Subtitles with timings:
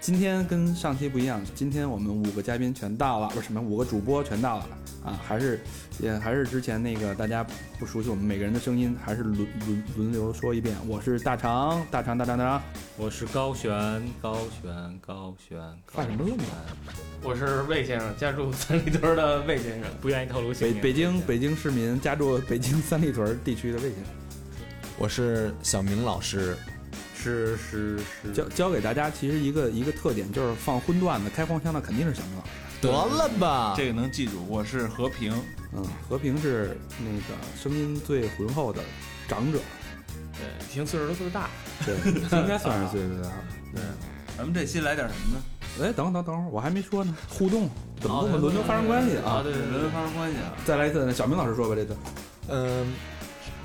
[0.00, 4.66] 今天跟上期不一样，今天我们五个嘉宾全到了，不是什么五个主播全到了
[5.04, 5.20] 啊！
[5.26, 5.60] 还是
[5.98, 7.44] 也还是之前那个大家
[7.78, 10.74] 不熟悉我们每个人的声音，还是轮轮轮流说一遍。
[10.86, 12.62] 我是大肠，大肠，大肠，大肠。
[12.96, 16.64] 我是高璇，高璇，高璇，发什么愣啊？
[17.22, 20.76] 我是魏先生，家住三里屯的魏先生，不愿意透露姓名。
[20.76, 24.14] 北北京北京市民家住北京三里屯地区的魏先生。
[24.96, 26.56] 我是小明老师，
[27.28, 32.50] 是是是，教教给大家，其实一个一个特点就是放荤段子、开黄腔的肯定是小明老师。
[32.80, 34.44] 得了吧，这个能记住。
[34.48, 35.32] 我是和平，
[35.74, 38.80] 嗯，和平是那个声音最浑厚的
[39.26, 39.58] 长者，
[40.32, 41.50] 对，听岁数都岁数大，
[41.84, 41.94] 对，
[42.40, 43.30] 应该算是岁数最大。
[43.74, 43.82] 对，
[44.36, 45.42] 咱们这期来点什么呢？
[45.82, 47.14] 哎，等等等会儿，我还没说呢。
[47.28, 47.68] 互动
[48.00, 49.42] 怎么跟我们轮流发生关系啊？
[49.42, 50.54] 对，轮流发生关系啊。
[50.64, 51.96] 再来一次，小明老师说吧，这次。
[52.48, 52.92] 嗯，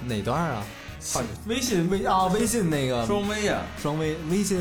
[0.05, 0.63] 哪段啊？
[1.47, 4.57] 微信微啊，微信那个双微呀，双微微信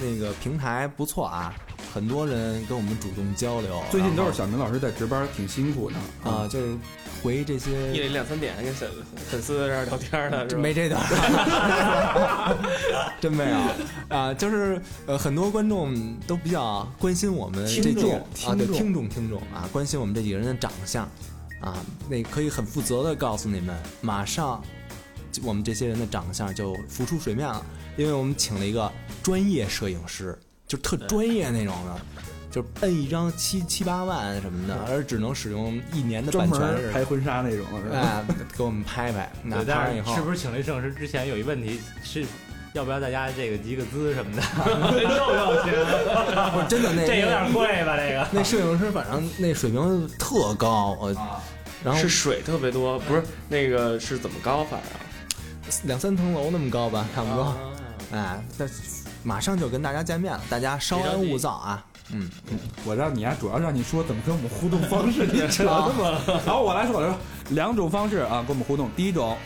[0.00, 1.54] 那个平台不错啊，
[1.92, 3.82] 很多人跟我们主动交流。
[3.90, 6.76] 最近都是小明老师在值班，挺辛苦的后啊，就是
[7.22, 8.90] 回这些夜些里两三点跟粉
[9.30, 10.56] 粉丝在这儿聊天呢，是？
[10.56, 11.00] 没这段，
[13.20, 15.94] 真没有啊，就是呃，很多观众
[16.26, 21.08] 都比较关心我们这几个听众啊，对，听众听众啊，关心我们这几个人的长相
[21.60, 24.62] 啊，那可以很负责的告诉你们，马上
[25.42, 27.64] 我们这些人的长相就浮出水面了，
[27.96, 28.90] 因为我们请了一个
[29.22, 32.00] 专业摄影师，就特专业那种的。
[32.50, 37.98] 就是摁一张七七八万什么的，而只能使用一年的专版权拍，婚纱那种，是吧？
[37.98, 38.24] 哎，
[38.56, 39.28] 给我们拍拍。
[39.42, 42.24] 那对，拍完以后是是不是请了摄影师之前有一问题是？
[42.74, 44.42] 要不要大家这个集个资什么的？
[45.02, 45.74] 又要钱，
[46.52, 47.96] 不是真的那 这有点贵吧？
[47.96, 51.12] 这个那摄影师反正那水平特高，我
[51.82, 54.94] 然后是水特别多，不是那个是怎么高法啊？
[55.84, 57.42] 两三层楼那么高吧，差不多。
[57.42, 57.56] 啊
[58.12, 58.66] 哎，那
[59.22, 61.84] 马上就跟大家见面了，大家稍安勿躁啊。
[62.12, 62.30] 嗯，
[62.84, 66.20] 我让你啊，主要让你说怎么跟我们互动方式，你扯那么。
[66.44, 67.16] 然后我来说，我来说，
[67.50, 68.90] 两种方式啊，跟我们互动。
[68.94, 69.36] 第一种，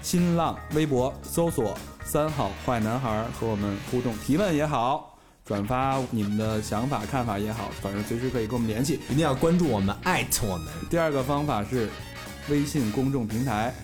[0.00, 9.00] 新浪微博搜索“三好坏男孩儿”和我们互动，提问也好，转发你们的想法看法也好，反正随时可以跟我们联系。
[9.10, 10.68] 一定要关注我们，艾特我们。
[10.88, 11.90] 第二个方法是
[12.48, 13.74] 微信公众平台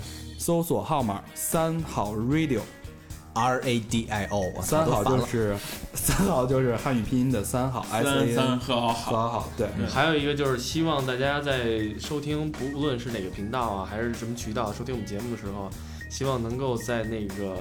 [0.40, 5.54] 搜索号码“三好 radio”，R A D I O，三好就是
[5.92, 8.88] 三好就是汉语拼音的三好，S 三 A 三好。
[8.88, 9.68] 和好，对。
[9.86, 15.68] 还有一个就是希望大家在收听，不论是哪个频道啊，还是什么渠道收听我们节目的时候，
[16.10, 17.54] 希望能够在那个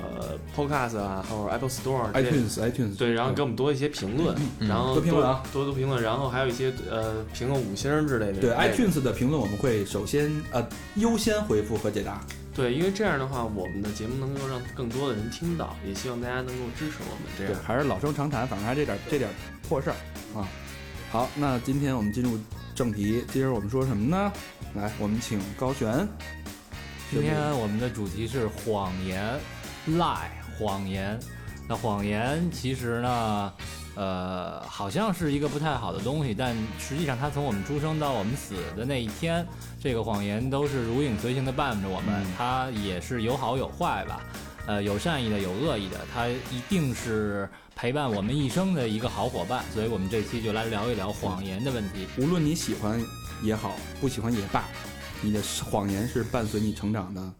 [0.56, 8.40] Podcast 啊，还有 Apple Store、iTunes、iTunes 对，然后给我们多一些评论，然后多评论啊，多多评论，然后还有一些呃评论五星之类的。
[8.40, 8.52] 对。
[8.52, 12.22] iTunes 的评论，我们会首先呃优先回复和解答。
[12.60, 17.32] 对，因为这样的话，我们的节目能够让更多的人听到，也希望大家能够支持我们。
[17.38, 19.30] 这对样，，还是老生常谈，反正还这点这点
[19.66, 19.96] 破事儿
[20.38, 20.46] 啊。
[21.10, 22.38] 好，那今天我们进入
[22.76, 24.34] 正题，今儿我们说什么呢？
[24.76, 26.06] 来，我们请高璇。
[27.10, 29.40] 今天我们的主题是谎言
[29.88, 30.28] ，lie，
[30.58, 31.18] 谎言。
[31.66, 33.54] 那谎言其实呢，
[34.00, 39.46] 呃，好像是一个不太好的东西，但实际上它从我们出生到我们死的那一天，
[39.78, 42.26] 这个谎言都是如影随形的伴着我们。
[42.38, 44.22] 它也是有好有坏吧，
[44.68, 49.66] 呃，有善意的，有恶意的，它一定是陪伴我们一生的一个好伙伴。
[49.74, 52.08] 所以我们这期就来聊一聊谎言的问题。
[52.18, 53.04] 无论你喜欢
[53.44, 54.64] 也好，不喜欢也罢，
[55.22, 57.34] 你的谎言是伴随你成长的，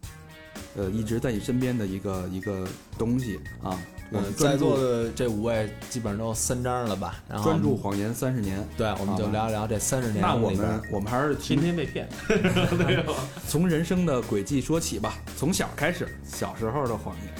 [0.76, 2.68] 呃，一直在你身边的一个一个
[2.98, 3.80] 东西啊。
[4.12, 7.22] 我嗯们，在座的这五位基本上都三张了吧？
[7.28, 8.66] 然后专注谎言三十年。
[8.76, 12.08] 对，我们就聊一聊这三十年那我们我们还是天天被骗。
[13.46, 17.34] 从人生的轨迹说起吧，从小开始，小时候的谎言。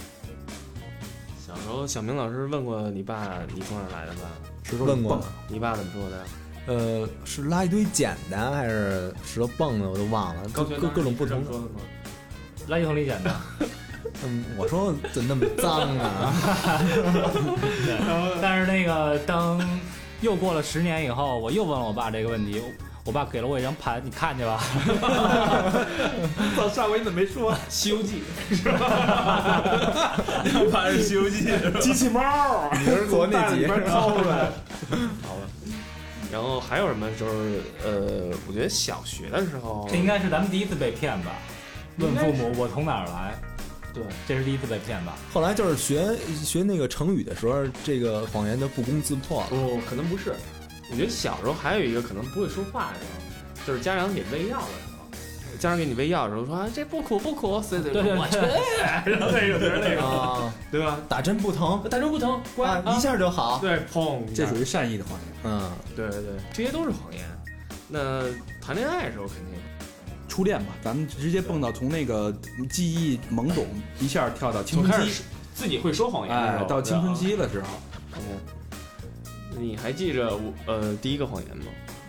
[1.45, 4.31] 小时候，小明老师问过你爸你从哪来的吧？
[4.62, 6.25] 石头问过你爸怎么说的？
[6.67, 11.81] 呃是拉一堆捡的还是石头蹦的，我都忘了，各各各种不同说的吗？
[12.69, 13.35] 垃圾桶里捡的。
[14.25, 16.32] 嗯， 我说怎么那么脏啊？
[18.43, 19.61] 但是那个当
[20.20, 22.62] 又过了十年以后，我又问了我爸这个问题，
[23.05, 24.62] 我爸给了我一张盘，你看去吧。
[26.56, 27.52] 操，上回你怎么没说？
[27.69, 28.23] 《西游记
[30.70, 31.47] 怕是《西游记》
[31.79, 34.49] 机器猫，你是做那集里边掏出来。
[36.31, 41.32] 然后还有什么就是呃，我觉得小学的时候，这应该是咱们第一次被骗吧？
[41.97, 43.35] 问父母我从哪儿来，
[43.93, 45.17] 对，这是第一次被骗吧？
[45.33, 49.49] 后来就是学学那个成语的时候，这个谎言就不攻自破了。
[49.49, 50.35] 不，可能不是。
[50.91, 58.39] 我觉得小时候还有一个可能不会说话的时候，就是家长给喂药的时候，家长给你喂药的时候说啊这不苦不苦，对对对对我去，
[59.11, 60.99] 然后那个就是那个，啊，对吧？
[61.09, 63.59] 打针不疼，打针不疼，乖啊，一下就好。
[63.61, 65.29] 对，砰，这属于善意的谎言。
[65.45, 67.23] 嗯，对对对，这些都是谎言。
[67.89, 68.23] 那
[68.61, 69.55] 谈恋爱的时候肯定
[70.31, 72.32] 初恋吧，咱们直接蹦到从那个
[72.71, 73.67] 记忆懵懂
[73.99, 75.23] 一下跳到青春期从开始，
[75.55, 77.67] 自己会说谎言哎，，到青春期的时候，
[78.15, 78.23] 嗯。
[79.59, 81.65] 你还记着我呃第一个谎言吗？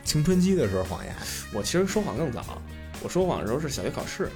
[0.06, 1.14] 青春期的时候谎言，
[1.52, 2.62] 我其实说谎更早，
[3.04, 4.30] 我说谎的时候是小学考试，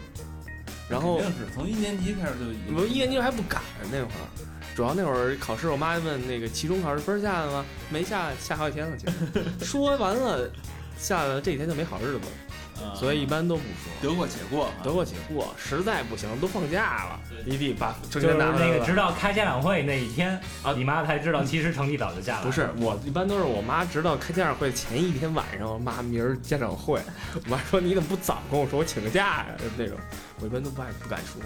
[0.89, 3.61] 然后肯定是从一年级开始就已经我一年级还不敢
[3.91, 4.27] 那会儿，
[4.75, 7.63] 主要那会儿考试，我妈问那个期中考试分下来吗？
[7.89, 8.97] 没下，下好几天了。
[8.97, 9.13] 其实
[9.63, 10.49] 说完了，
[10.97, 12.44] 下了这几天就没好日子了，啊
[12.93, 14.09] 所以一般都不说。
[14.09, 14.71] 得过且过啊。
[14.83, 22.45] 得过且过，实在不行都放假了，你得把成就拿出来那个直到开家长会那一天啊你妈才知道其实成绩早就下来了。
[22.45, 27.01] 不是，我一般都是我妈直到开家长会前一天晚上，妈明儿家长会，
[27.33, 29.97] 我妈说你怎么不早跟我说，我请个假呀、那种，
[30.39, 31.41] 我一般都不爱不敢说，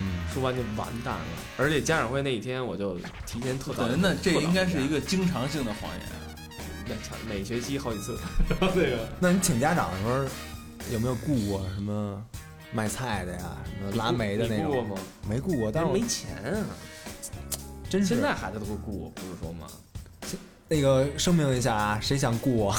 [0.00, 1.24] 嗯，说完就完蛋了。
[1.56, 2.96] 而且家长会那一天我就
[3.26, 6.08] 提前特早，那这应该是一个个经常性的谎言。
[7.26, 10.30] 每学期好几次，然后那个那你请家长的时候
[10.92, 12.22] 有没有雇过什么
[12.72, 14.66] 卖菜的呀，什么拉煤的那种？
[14.66, 14.96] 雇过吗？
[15.28, 16.66] 没雇过，但是没钱啊。
[17.88, 19.66] 真是现在孩子都会雇我，不是说吗？
[20.66, 22.74] 那个声明一下啊，谁想雇我？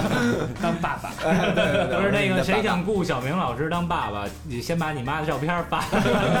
[0.62, 1.10] 当爸爸，
[1.96, 5.82] 不是那个谁想雇小明老师当爸爸，你先把你妈的照片发，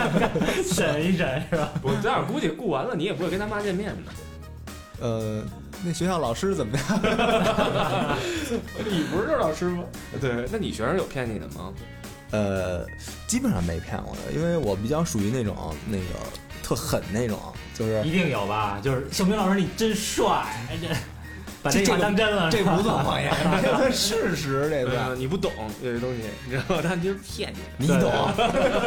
[0.62, 1.70] 审一审是吧？
[1.82, 4.12] 我这样估计雇完了，你也不会跟他妈见面的。
[5.00, 5.42] 呃，
[5.84, 6.84] 那学校老师怎么样？
[8.88, 9.84] 你不是老师吗？
[10.20, 11.72] 对，那你学生有骗你的吗？
[12.30, 12.86] 呃，
[13.26, 16.04] 基本上没骗我的，因为我比较属于那种那个
[16.62, 17.38] 特狠那种，
[17.74, 18.80] 就是一定有吧？
[18.82, 20.24] 就是小明老师你真帅，
[20.70, 20.88] 哎这
[21.62, 23.30] 把这当真了，这不算谎言，
[23.62, 25.52] 这算 事实，这呃算你不懂
[25.82, 26.82] 有些东西，你知道吗？
[26.82, 27.86] 他就是骗你。
[27.86, 28.00] 你懂。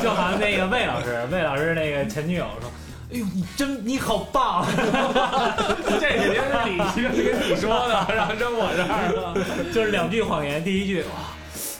[0.01, 2.69] 就好像那个魏老师，魏老师那个前女友说
[3.11, 9.71] ：“哎呦，你真你好棒！” 这肯定是你是跟你说的，然后扔我这儿了。
[9.71, 11.31] 就是两句谎言，第一句哇，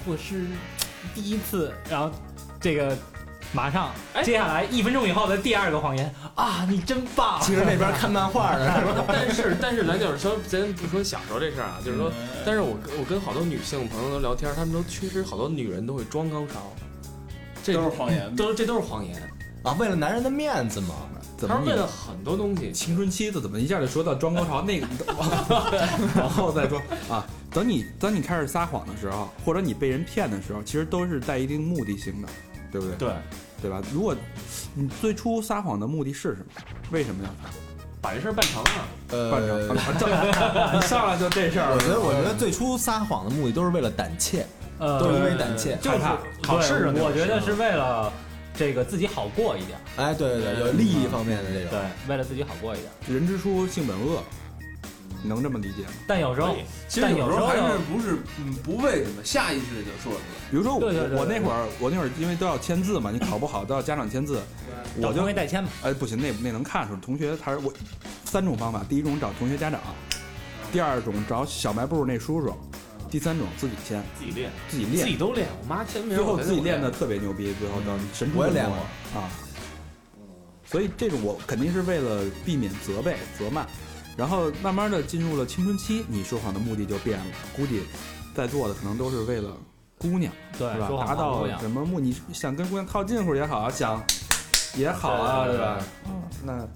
[0.05, 0.45] 我是
[1.15, 2.11] 第一次，然后
[2.61, 2.95] 这个
[3.51, 7.39] 马上哎接下来一分钟以后的第二个谎言啊，你真棒！
[7.41, 9.05] 其实那边看漫画呢，是吧？
[9.07, 12.11] 但是但是咱就是说，咱不说小时候这事儿啊，就是说，
[12.45, 16.71] 但是我跟我跟好多女性朋友都聊天，她们都确实好多女人都会装高潮，
[17.63, 19.15] 这都是谎言都是这都是谎言，
[19.63, 20.93] 啊，为了男人的面子嘛。
[21.37, 22.71] 怎么你她是为了很多东西。
[22.71, 24.87] 青春期的怎么一下就说到装高潮那个，
[26.19, 27.25] 往后再说啊？
[27.51, 32.27] 等你等你开始撒谎的时候，或者你被人骗的时候，其实都是带一定目的性的，
[32.71, 32.97] 对不对？
[32.97, 33.13] 对，
[33.63, 33.81] 对吧？
[33.93, 34.15] 如果
[34.73, 36.45] 你最初撒谎的目的是什么？
[36.91, 37.53] 为什么要撒谎？
[38.01, 38.69] 把这事儿办成了。
[39.31, 44.45] 办成呃，啊这你上来就这事儿，我觉得，我觉得最初撒谎的目的都是为了胆怯，
[44.77, 45.75] 呃，都是因为胆怯。
[45.81, 48.11] 就是害怕考试我觉得是为了
[48.57, 51.69] 这个自己好过一点，哎，对对对，有利益方面的这种。
[51.71, 51.79] 对，
[52.09, 52.91] 为了自己好过一点。
[53.07, 54.23] 人之初性本恶，
[55.21, 55.89] 你能这么理解吗？
[56.07, 56.55] 但有时候，
[56.87, 60.23] 其实但有时候还是不是嗯不为什么，下意识就说出来。
[60.51, 64.39] 比如说我对对对对我那会儿我那会儿因为都要签字嘛，你考不好都要家长签字，
[65.01, 65.69] 我就没代签嘛。
[65.83, 67.73] 哎不行，那那能看出来同学他是我
[68.23, 69.79] 三种方法，第一种找同学家长，
[70.71, 72.53] 第二种找小卖部那叔叔，
[73.15, 75.47] 第三种自己签自己练，自己练自己，都练。
[75.61, 78.75] 我妈签名，最后自己练的特别牛逼，最后到神出鬼没我也练过
[79.17, 79.29] 啊。
[80.65, 83.65] 所以这种我肯定是为了避免责备、责骂，
[84.17, 87.25] 然后慢慢的进入了青春期，你说谎的目的就变了。
[87.55, 87.83] 估计
[88.35, 89.55] 在座的可能都是为了
[89.97, 90.29] 姑娘，
[90.59, 90.89] 对是吧？
[90.99, 92.01] 达到什么目？
[92.01, 94.03] 你想跟姑娘靠近乎也好啊，想
[94.75, 95.79] 也好啊，对吧？
[96.09, 96.67] 嗯，那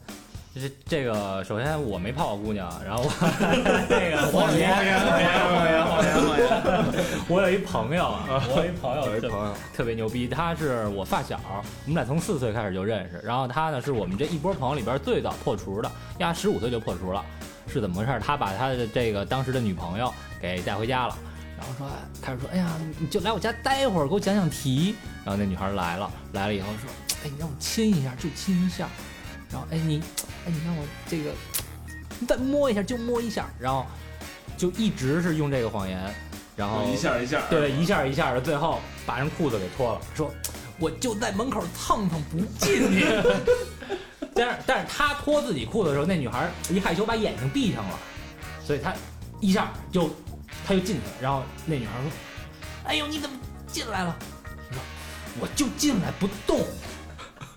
[0.60, 3.10] 这这个，首先我没泡过姑娘，然后我
[3.90, 7.06] 那个谎言，谎言谎言谎言谎言。
[7.28, 11.40] 我有一朋友啊，我有一朋友一朋友，特别牛逼，他是我发小，
[11.86, 17.24] 我们俩从四岁开始就认识，然后他呢是我们这一波朋友里边最早破除的，呀，十五岁就破除了，
[17.68, 18.20] 是怎么回事？
[18.20, 21.18] 他把他的这个当时的女朋友给带回家了。
[21.58, 24.96] 然后说，哎开始说，哎呀，你就来我家待会儿，给我讲讲题。
[25.26, 26.90] 然后那女孩来了，来了以后说，
[27.24, 28.88] 哎，你让我亲一下，就亲一下。
[29.52, 30.02] 然后，哎，你，
[30.46, 31.32] 哎，你让我这个，
[32.20, 33.50] 你再摸一下，就摸一下。
[33.60, 33.86] 然后，
[34.58, 36.14] 就一直是用这个谎言，
[36.56, 40.32] 然后一下一下，对，一下一下的，最后把人裤子给脱了，说
[40.80, 43.06] 我就在门口蹭蹭不进去。
[44.36, 48.00] 但是但是他脱自己裤子的时候，那女孩一害羞把眼睛闭上了，
[48.66, 48.94] 所以他
[49.42, 50.10] 一下就
[50.66, 52.12] 他就进去了，然后那女孩说
[52.86, 53.36] ：“哎呦，你怎么
[53.68, 54.16] 进来了？”
[54.70, 54.82] 我说
[55.42, 56.62] ：“我就进来不动。”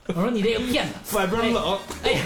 [0.06, 2.16] 我说：“你这个骗子，外边冷，哎，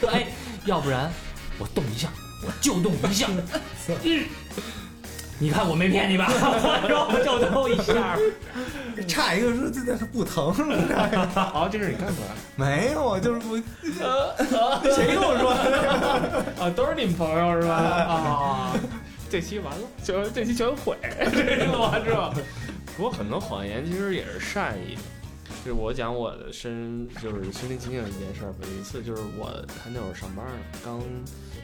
[0.00, 0.26] 说哎，
[0.64, 1.10] 要不然
[1.58, 2.08] 我动一下，
[2.46, 3.28] 我就动一下。
[4.04, 4.24] 嗯，
[5.38, 6.26] 你看我没骗你吧？
[6.32, 8.16] 我说我就动一下。
[9.06, 10.52] 差一个说这这不疼，
[11.34, 13.56] 好，这是你干出来没有啊，就是我，
[14.90, 16.64] 谁跟我说的？
[16.64, 16.68] 啊？
[16.74, 17.74] 都是你们朋友是吧？
[17.74, 18.72] 啊，
[19.30, 20.96] 这期完了，就这期全毁，
[21.32, 22.32] 这录完之后。
[22.96, 25.02] 不过很多谎言其实也是善意的。
[25.64, 28.58] 就是我讲我的身，就是身临其境的一件事儿吧。
[28.62, 29.46] 有一次就是我
[29.82, 30.52] 还那会儿上班呢，
[30.84, 31.00] 刚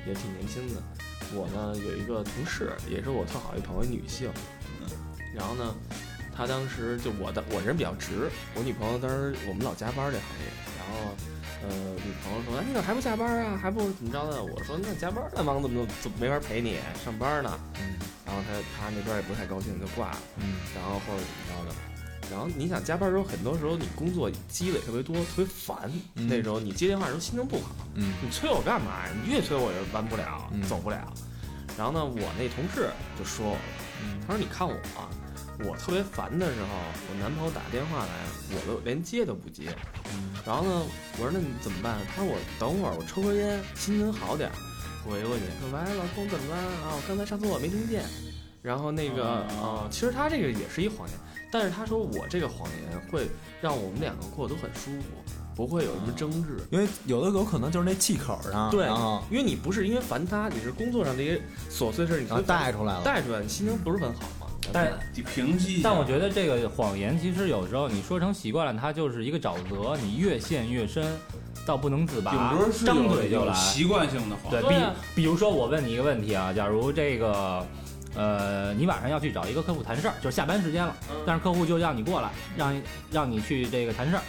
[0.07, 0.83] 也挺年轻的。
[1.35, 4.31] 我呢有一个同事，也是我特好一朋友，女性。
[5.35, 5.75] 然后呢，
[6.37, 10.47] 她当时就我的我人比较直，我女朋友当时我们老加班这行业，
[10.79, 11.17] 然后
[11.63, 11.69] 呃
[12.05, 13.57] 女朋友说，哎，你怎么还不下班啊？
[13.57, 14.43] 还不怎么着呢？
[14.43, 17.59] 我说那加班呢忙怎么怎么没法陪你上班呢？
[17.81, 17.97] 嗯
[18.27, 20.19] 然后她她那边也不太高兴，就挂了。
[20.39, 21.94] 嗯然后或者怎么着的。
[22.31, 25.91] 然后你想加班的时候，很多时候你工作积累特别多，特别烦。
[26.15, 29.11] 嗯那时候你接电话的时候心情不好，嗯你催我干嘛呀？
[29.25, 31.13] 你越催我越完不了，嗯走不了。
[31.77, 33.59] 然后呢，我那同事就说我，
[34.03, 35.11] 嗯他说你看我啊，
[35.65, 36.69] 我特别烦的时候，
[37.09, 38.13] 我男朋友打电话来，
[38.51, 39.69] 我都连接都不接。
[40.13, 40.83] 嗯然后呢，
[41.19, 41.99] 我说那你怎么办？
[42.15, 44.55] 他说我等会儿我抽根烟，心情好点儿，
[45.05, 46.95] 回过去说喂老公怎么了啊？
[46.95, 48.05] 我刚才上厕所没听见。
[48.63, 51.19] 然后那个哦呃，其实他这个也是一谎言，
[51.55, 53.29] 但是他说我这个谎言会
[53.61, 55.05] 让我们两个过得都很舒服，
[55.55, 56.59] 不会有什么争执。
[56.73, 58.89] 因为有的有可能就是那气口上，对
[59.31, 64.49] 因为你不是因为烦他，你是工作上这些琐碎事儿，你然后带出来了，带出来，你心情不是很好嘛？
[64.73, 65.81] 但得平息。
[65.81, 71.07] 但我觉得这个谎言其实有时候你说成习惯了，它就是一个沼泽，你越陷越深，
[71.65, 73.55] 到不能自拔顶多，是张嘴就来。
[73.55, 74.51] 习惯性的谎。
[74.51, 74.75] 对，比
[75.15, 77.65] 比如说我问你一个问题啊，假如这个，
[78.15, 80.95] 呃，你晚上要去找一个客户谈事儿，就是下班时间了，
[81.27, 84.23] 但是客户就让你过来，让让你去这个谈事儿。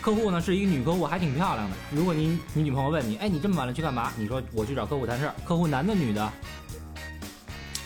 [0.00, 1.76] 客户呢是一个女客户，还挺漂亮的。
[1.90, 4.12] 如果你你女朋友问你，哎，你这么晚了去干嘛？
[4.16, 5.34] 你说我去找客户谈事儿。
[5.44, 6.32] 客户男的女的？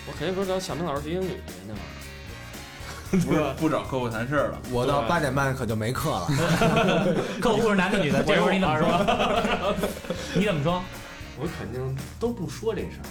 [0.08, 1.32] 我肯定不是找小明老师学英语
[1.68, 1.84] 那会儿。
[3.10, 6.26] 不是不找客户谈事儿了，我到八点半可就没课了。
[7.40, 8.22] 客户是男的女的？
[8.24, 9.76] 这会儿你怎么说？
[10.34, 10.82] 你怎么说？
[11.38, 13.06] 我肯定都不说这事儿，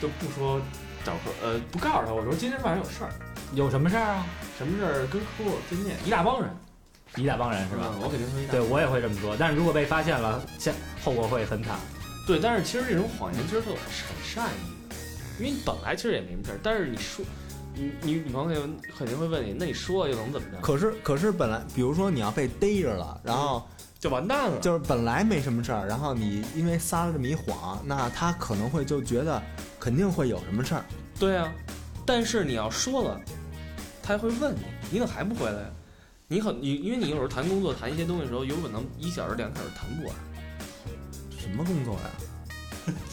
[0.00, 0.60] 都不说
[1.04, 3.10] 找客呃不告诉他，我说今天晚上有事儿，
[3.54, 4.26] 有什么事儿啊？
[4.58, 6.50] 什么事儿跟客户见面，一大帮人
[7.16, 7.86] 一大帮人是吧？
[7.94, 9.36] 嗯我肯定说一大对，帮人我也会这么说。
[9.38, 11.78] 但是如果被发现了，现后果会很惨。
[12.26, 13.76] 对，但是其实这种谎言其实是很
[14.22, 14.96] 善意的，
[15.38, 17.24] 因为你本来其实也没什么事儿，但是你说。
[17.80, 18.62] 你你女朋友
[18.98, 20.58] 肯定会问你，那你说了又能怎么着？
[20.60, 23.64] 可是可是本来，比如说你要被逮着了，然后
[24.00, 24.58] 就完蛋了。
[24.58, 29.40] 就是本来没什么事儿，然后你因为撒了这么一谎，那他可能会就觉得
[29.78, 30.84] 肯定会有什么事儿。
[31.18, 31.52] 对啊，
[32.06, 33.20] 但是你要说了，
[34.02, 35.70] 他还会问你，你怎么还不回来呀？
[36.26, 40.14] 你很你，因为你有时候谈工作谈一些东西的时候，有可能一小时两小时谈不完。
[41.38, 42.00] 什么工作呀？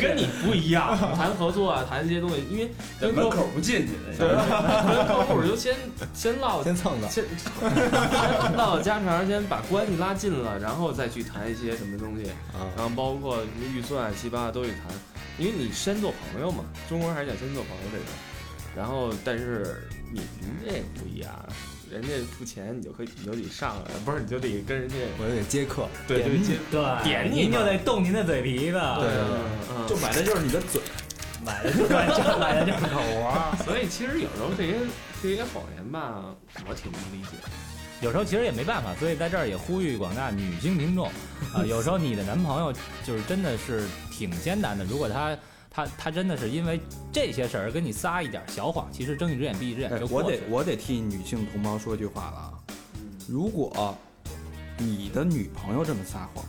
[0.00, 4.16] 这跟你不一样， 谈合作啊，谈这些东西，因为门口不进去的。
[4.18, 5.74] 对，跟客户就先
[6.14, 7.10] 先唠先蹭蹭。
[7.10, 14.80] 先先唠唠家常，先把关系拉近了，然后再去谈一些什么东西，啊，然后包括什么预算、七八都去谈，
[15.38, 18.04] 因为你先做朋友嘛，中国人还是想先做朋友这个。
[18.76, 21.32] 然后，但是你们这不一样，
[21.90, 25.88] 人家付钱你就可以，你就得上来，不是你就得跟人家我就得接客。
[26.06, 28.80] 对对接对，点您就得动您的嘴皮子。
[28.98, 30.80] 对就买的就是你的嘴。
[31.44, 33.56] 买的就是这买的就是 口活。
[33.64, 34.74] 所以其实有时候这些
[35.22, 36.34] 这些谎言吧，
[36.68, 37.36] 我挺不理解。
[38.00, 41.06] 有时候其实也没办法，所以在这儿也呼吁广大女性听众
[41.54, 42.72] 啊、有时候你的男朋友
[43.04, 45.36] 就是真的是挺艰难的，如果他
[45.76, 46.80] 他他真的是因为
[47.12, 50.42] 这些事儿跟你撒一点小谎，其实睁一只眼闭一只眼哎就，过我去了。
[50.42, 52.52] 得我得替女性同胞说句话了啊！
[53.28, 53.94] 如果
[54.78, 56.42] 你的女朋友这么撒谎，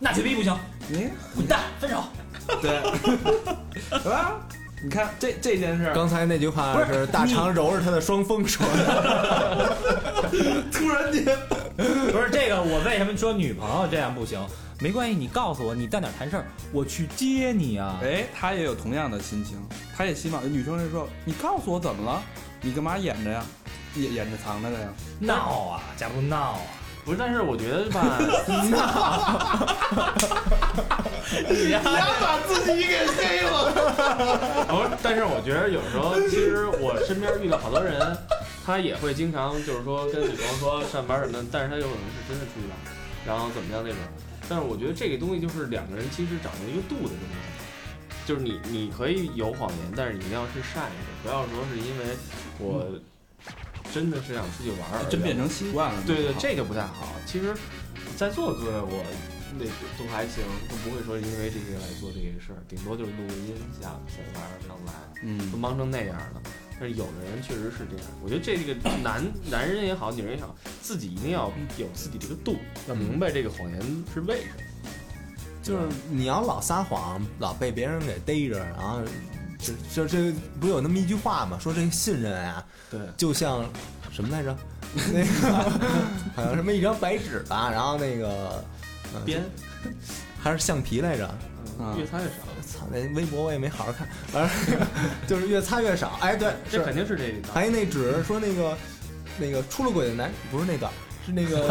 [0.00, 2.04] 那绝逼不行，你滚蛋，分手。
[2.62, 2.80] 对，
[3.90, 4.40] 对吧？
[4.82, 9.76] 你看这这件事儿，刚才那句话是是大肠揉着他的双峰说的。
[10.72, 11.36] 突然间，
[11.76, 14.40] 不是这个，我为什么说女朋友这样不行？
[14.80, 17.98] 没关系，你告诉我你在哪儿谈事儿，我去接你啊。
[18.02, 19.56] 哎，他也有同样的心情，
[19.96, 22.22] 他也希望女生是说，你告诉我怎么了？
[22.60, 23.44] 你干嘛演着呀？
[23.96, 24.88] 演演着藏着的呀？
[25.20, 26.60] 闹啊，假如闹啊。
[27.04, 28.16] 不是，但是我觉得吧，
[31.50, 33.70] 你丫把自己给黑了。
[34.66, 38.16] 不是，但是我觉得有时候，其实我身边遇到好多人，
[38.64, 42.76] 他也会经常就是说跟女朋友说上班什么的，但是他有可能是真的出去玩，
[43.26, 43.98] 然后怎么样那种。
[44.48, 47.34] 但是我觉得这个东西就是两个人其实掌握一个度的东西。
[48.26, 52.16] 就是你你可以有谎言，但是一定要是善意的，不要说是因为
[52.58, 52.86] 我
[53.92, 56.02] 真的是想出去玩儿真变成习惯了。
[56.06, 57.12] 对对，这个不太好。
[57.26, 57.54] 其实，
[58.16, 59.04] 在座各位我
[59.58, 59.64] 那
[59.98, 64.92] 都还行，都不会说因为这些来做这些事儿，顶多就是录个音，下下班儿能来，
[65.50, 66.42] 都嗯，忙成那样了。
[66.78, 72.56] 但是有的人确实是这样，我觉得这个男男人也好，女人也好，自己一定要有自己这个度，
[72.88, 73.80] 要明白这个谎言
[74.12, 74.62] 是为什么。
[75.62, 79.00] 就是你要老撒谎，老被别人给逮着，然后
[79.58, 81.58] 就就这不是有那么一句话吗？
[81.58, 83.64] 说这个信任啊，对，就像
[84.10, 84.54] 什么来着？
[85.12, 85.52] 那个
[86.36, 88.64] 好像什么一张白纸吧，然后那个呃
[89.24, 89.42] 编
[90.42, 91.26] 还是橡皮来着？
[91.78, 92.34] 啊越擦越少，
[92.64, 94.78] 操，那微博我也没好好看，反正
[95.26, 96.18] 就是越擦越少。
[96.20, 97.34] 哎，对，这肯定是这。
[97.52, 98.78] 还有那纸说那个
[99.38, 100.88] 那个出了轨的男不是那个
[101.26, 101.66] 是那个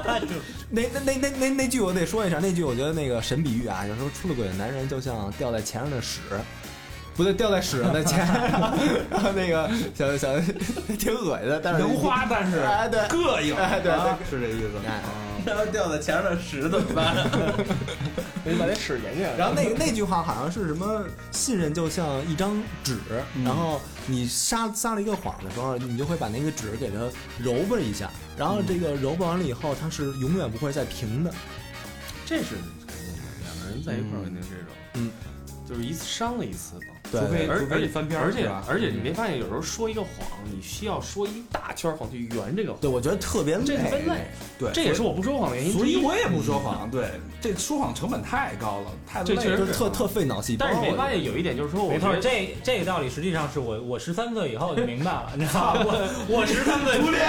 [0.70, 6.20] 那那那那那那句我得说一下，那句我觉得那个神比喻啊，就是说出了轨的男人就像掉在钱上的屎。
[7.16, 8.18] 不对，掉在屎上的钱，
[9.10, 10.28] 然后那个小小
[10.98, 14.70] 挺恶心的，但是能花，但是哎对膈应，哎对啊是这意思。
[14.86, 15.00] 哎
[15.46, 17.14] 然后掉在墙上屎怎么办？
[18.44, 19.24] 你把那屎研究。
[19.38, 21.04] 然后那个那句话好像是什么？
[21.30, 22.96] 信任就像一张纸，
[23.36, 26.96] 嗯然后你撒撒了一个谎的时候，你就会把那个纸给它
[27.38, 31.32] 揉巴一下，然后这个揉巴完了以后，它是永远不会再平的。
[32.24, 35.12] 这是肯定的，两个人在一块儿肯定这种，嗯，
[35.68, 36.95] 就是一次伤了一次嘛。
[37.10, 40.10] 对除非而而且除非你翻篇而且而且你没发现有时候说一个谎，
[40.44, 44.26] 你需要说一大圈谎去圆这个谎，对，我觉得特别累，这特别累。
[44.58, 45.80] 对，这也是我不说谎的原因之一。
[45.80, 46.90] 所以我也不说谎。
[46.90, 47.10] 对，
[47.40, 49.36] 这说谎成本太高了，太累了。
[49.36, 50.66] 这确实就是特特费脑细胞。
[50.66, 55.84] 但是你没发现有一点就是说，我没错，这这个道理实际上是我我十三岁以后就明白了，你知道吗？
[55.84, 57.20] 我 我十三岁初恋，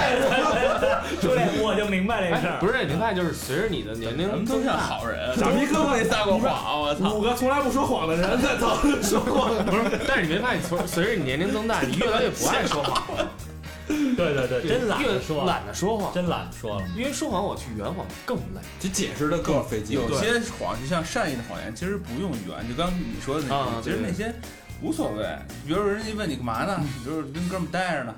[1.20, 2.58] 初恋我就明白这个事儿。
[2.60, 7.12] 不是你发现就是随着你的年龄咱们都像好人，傻逼哥没撒过谎，我操！
[7.14, 9.52] 五个从来不说谎的人在讨论说谎。
[9.70, 13.30] 不是，但是你没发现随随着你年龄增大，你越来越不爱说谎了，
[13.88, 16.86] 对对对，真懒得说，懒得说谎，真懒得说了。
[16.96, 18.60] 因为说谎我去圆谎更累。
[18.80, 19.94] 这解释的更费劲。
[19.96, 22.68] 有些谎就像善意的谎言，其实不用圆。
[22.68, 24.34] 就刚你说的那啊种，其实那些
[24.82, 25.24] 无所谓。
[25.66, 26.80] 比如人家问你干嘛呢？
[26.80, 28.14] 你就是跟哥们儿待着呢，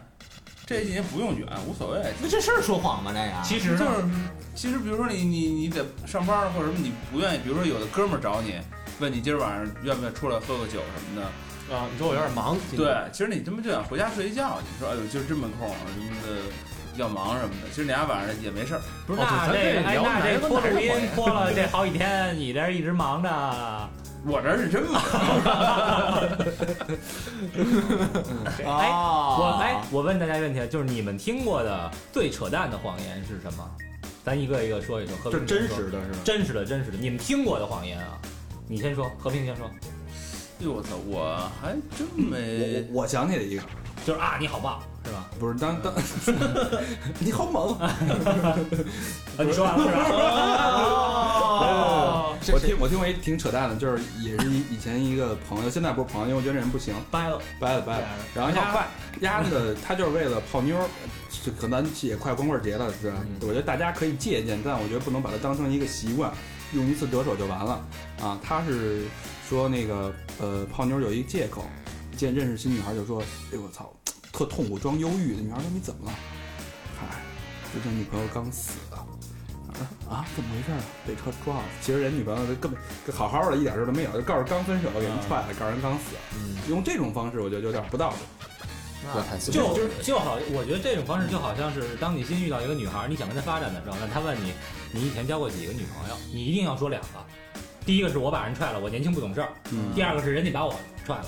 [0.66, 2.02] 这些不用圆，无所谓。
[2.20, 3.12] 那这事儿说谎吗？
[3.12, 4.04] 这个其实，就是，
[4.54, 8.54] 其实比如说你你你得上班了或者什么，你不愿意，比如说有的哥们儿找你，
[9.00, 16.28] 问你今儿晚上愿不愿意出来喝个酒什么的，啊，你说我有点忙，对，其实你他妈就想回家睡一觉，你说哎呦今儿这么空什么的，
[16.96, 18.80] 要忙什么的，其实你俩晚上也没事儿。
[19.06, 23.28] 不是哦那这个哎，那这男拖录音拖了这好几天，你这一直忙着。
[24.26, 25.00] 我这是真忙，
[28.58, 33.66] 哎，我哎啊，，我问大家一个问题啊，就是你们听过的最扯淡的谎言是什么？
[34.22, 35.16] 咱一个一个说一说。
[35.16, 36.18] 和这真实的是吧？
[36.22, 38.18] 真实的，真实的，你们听过的谎言啊？
[38.70, 39.72] 你先说，和平先说，哎
[40.60, 42.86] 呦我操，我还真我没。
[42.92, 43.62] 我我想起来一个，
[44.06, 45.28] 就是啊，你好棒，是吧？
[45.40, 45.92] 不是当当，
[47.18, 47.74] 你好猛！
[47.82, 47.92] 啊，
[49.38, 50.06] 你说完了是吧？
[51.62, 58.06] 哦，我听我听过一挺扯淡的，就是也是以以前一个朋友，现在不是朋友，因为我觉得这人不行，掰了，掰了掰了。
[58.36, 58.86] 然后丫
[59.20, 60.88] 丫的他就是为了泡妞儿，
[61.44, 63.16] 这可能也快光棍节了，是吧？
[63.40, 66.32] 我觉得大家可以借鉴，但我觉得不能把它当成一个习惯，
[66.72, 67.84] 用一次得手就完了
[68.20, 68.38] 啊。
[68.42, 69.06] 他是
[69.48, 71.64] 说那个呃泡妞儿有一个借口，
[72.16, 73.20] 见认识新女孩就说，
[73.52, 73.92] 哎我操，
[74.32, 75.34] 特痛苦装忧郁。
[75.36, 76.18] 那女孩说你怎么了？
[76.98, 77.22] 嗨，
[77.72, 79.06] 之前女朋友刚死了。
[80.10, 80.84] 啊，怎么回事啊？
[81.06, 81.64] 被车撞了。
[81.80, 86.16] 其实人女朋友根本好好的一点事儿都没有，就告诉刚分手给人踹了，告诉人刚死。
[86.34, 88.59] 嗯，用这种方式，我觉得有点不道德。
[89.50, 94.52] 就便了就好，我觉得这种方式就好像是当你新遇到一个女孩，你想跟她发展的时候，那她问你，
[94.92, 96.16] 你以前交过几个女朋友？
[96.32, 97.08] 你一定要说两个。
[97.84, 101.24] 第一个是我把人踹了，我年轻不懂事儿；嗯第二个是人家把我踹了。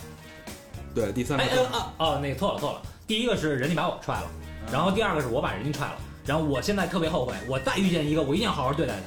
[0.95, 4.31] 对，第三个哎哎啊哦，那个错了错了，第一个是人家把我踹了，
[4.71, 5.95] 然后第二个是我把人家踹了，
[6.27, 9.01] 然后我现在特别后悔，我再遇见一个，我一定要好好对待她。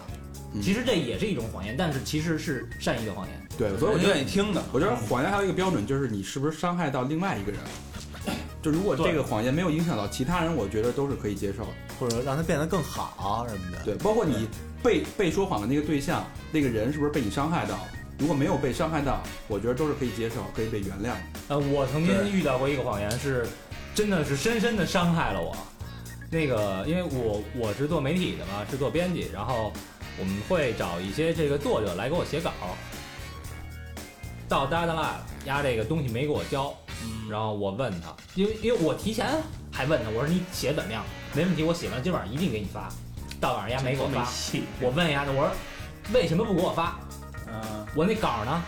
[0.53, 3.47] 嗯其实这也是一种谎言，但是其实是善意的谎言。
[3.57, 4.63] 对，所以我我觉得愿意听的。
[4.71, 7.59] 我觉得谎言还有一个标准，就是你是不是伤害到另外一个人。
[8.65, 11.69] 就如果这个谎言没有影响到其他人，我觉得都是可以接受的。
[11.99, 13.77] 或者让他变得更好什么的。
[13.85, 14.47] 对，包括你
[14.81, 17.77] 被被说谎的那个对象，那个人是不是被你伤害到？
[18.17, 21.17] 如果没有被伤害到，我觉得都是可以接受，可以被原谅的。
[21.49, 23.45] 呃，我曾经遇到过一个谎言是，
[23.93, 25.55] 真的是深深的伤害了我。
[26.31, 29.71] 那个，因为我我是做媒体的嘛，是做编辑，然后
[30.19, 32.51] 我们会找一些这个作者来给我写稿。
[34.47, 36.73] 到 deadline 了，丫这个东西没给我交，
[37.29, 39.27] 然后我问他，因为因为我提前
[39.71, 41.03] 还问他，我说你写得怎么样？
[41.33, 42.89] 没问题，我写完今晚上一定给你发。
[43.41, 44.27] 到晚上压没给我发，
[44.79, 45.51] 我问丫的，我说
[46.13, 46.97] 为什么不给我发？
[47.47, 48.61] 嗯，我那稿呢？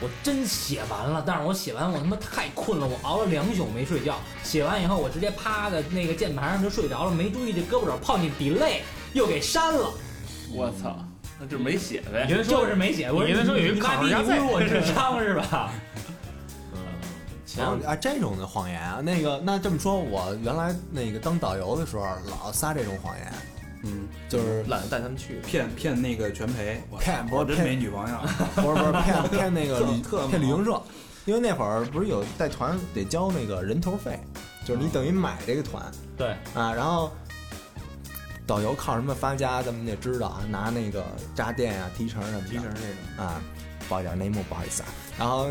[0.00, 4.16] 我真写完了，但是我写完我他妈太困了，我熬了两宿没睡觉。
[4.44, 8.82] 写完以后，我直接趴在那个键盘上就睡着了，没注意这胳膊肘碰见 delay，
[9.12, 9.90] 又给删了。
[10.52, 10.96] 我操，
[11.38, 12.26] 那就没写呗。
[12.28, 15.72] 你就是没写，我说你跟他说有一你妈逼，考试压岁你侮辱我 智商是吧？
[17.46, 23.32] 前啊啊，这种的谎言啊，那个那这么说，我原来那个当导游的时候，老撒这种谎言，
[23.84, 25.36] 嗯，就是懒得带他们去。
[25.46, 28.16] 骗骗那个全陪，我骗不是真骗没女朋友，
[28.56, 30.82] 不是不是骗骗那个旅骗旅行社，
[31.24, 34.20] 因为那会儿不是有带团得交那个人头费，
[34.64, 35.82] 就是你等于买这个团
[36.18, 37.10] 对，啊，然后
[38.48, 43.42] 导游靠什么发家，咱们得知道啊，拿那个扎店啊、提成什么的，提成这种，啊，
[43.90, 44.88] 报一点内幕，不好意思啊。
[45.18, 45.48] 然后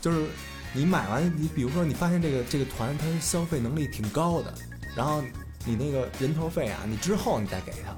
[0.00, 0.26] 就是
[0.72, 4.52] 你买完，你比如说你发现这个这个团它消费能力挺高的，
[4.96, 5.22] 然后
[5.64, 7.96] 你那个人头费啊，你之后你再给他，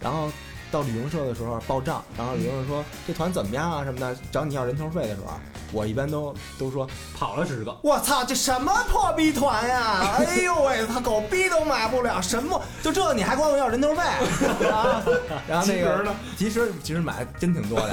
[0.00, 0.32] 然后
[0.70, 5.40] 到旅行社的时候报账，然后旅行社说这团怎么样啊什么的，找你要人头费的时候啊，
[5.72, 6.86] 我一般都都说
[7.18, 7.76] 跑了十个。
[7.82, 10.16] 我操，这什么破逼团呀！
[10.26, 14.02] 哎呦喂，他狗逼都买不了，什么就这你还管我要人头费？
[14.68, 15.02] 啊、
[15.48, 16.04] 然后那个
[16.36, 17.90] 其实其实买的真挺多的，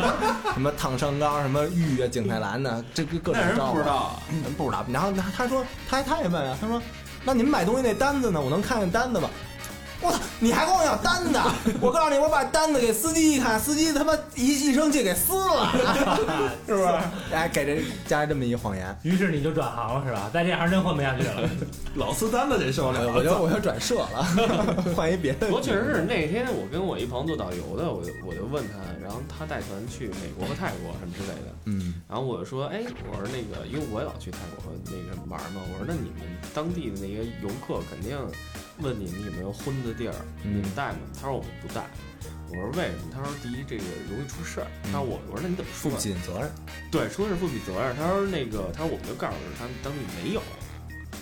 [0.54, 4.22] 什么烫伤膏、什么玉啊、景泰蓝的，这个各种招啊不知道啊。
[4.42, 4.84] 人不知道。
[4.90, 6.80] 然后他他说他还他也问啊，他说
[7.24, 8.40] 那你们买东西那单子呢？
[8.40, 9.28] 我能看看单子吗？
[10.00, 10.18] 我操！
[10.40, 11.38] 你还跟我要单子？
[11.80, 15.72] 我告诉你，我把单子给司机一看，司机他妈一一生气给撕了，
[16.66, 16.88] 是不是？
[17.32, 18.96] 哎，给这加这么一谎言。
[19.02, 20.30] 于是你就转行了是吧？
[20.32, 21.48] 在这行真混不下去了。
[21.96, 24.24] 老撕单子这受了，我就我就转社了，
[24.94, 25.46] 换一别的。
[25.48, 36.22] 不过确实是那天我跟我一朋友做导游的，我就我就问他，然后他带团去美国和泰国什么之类的，嗯，然后我就说，哎，我说那个，因为我也老去泰国和那个玩嘛，我说那你们
[36.54, 38.16] 当地的那些游客肯定
[38.80, 40.98] 问你们有没有荤的地儿，你们带吗？
[41.20, 41.84] 他说我们不带。
[42.50, 43.12] 我说为什么？
[43.12, 44.66] 他说第一这个容易出事儿。
[44.84, 45.96] 他说我我说那你怎么负不？
[45.98, 46.50] 起责任。
[46.90, 47.94] 对，说的是负起责任。
[47.96, 50.42] 他说那个他说我们就告诉他们当地没有，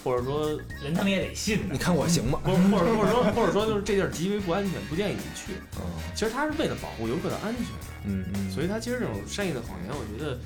[0.05, 0.51] 或者说
[0.83, 1.79] 人他们也得信呢你。
[1.79, 2.38] 看我行吗？
[2.45, 5.55] 或者或者或者说或者说就是这地儿极为不安全，不建议你去。
[5.79, 5.83] 嗯
[6.14, 7.66] 其实他是为了保护游客的安全，
[8.05, 10.38] 嗯嗯，所以他其实这种善意的谎言，我觉得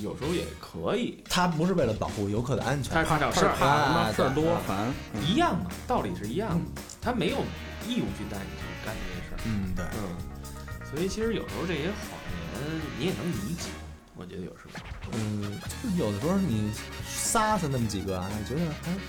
[0.00, 1.22] 有时候也可以。
[1.28, 6.82] 他不是为了保护游客的安全他，是怕找事儿，怕什么哎事儿多烦，嗯一样嘛，道理是一样的。
[7.00, 7.38] 他没有
[7.86, 10.16] 义务去带你去干这些事儿，嗯，对，嗯。
[10.90, 13.70] 所以其实有时候这些谎言你也能理解，
[14.14, 14.80] 我觉得有时候。
[15.12, 16.70] 嗯，就是有的时候你
[17.06, 18.60] 撒撒那么几个啊，觉得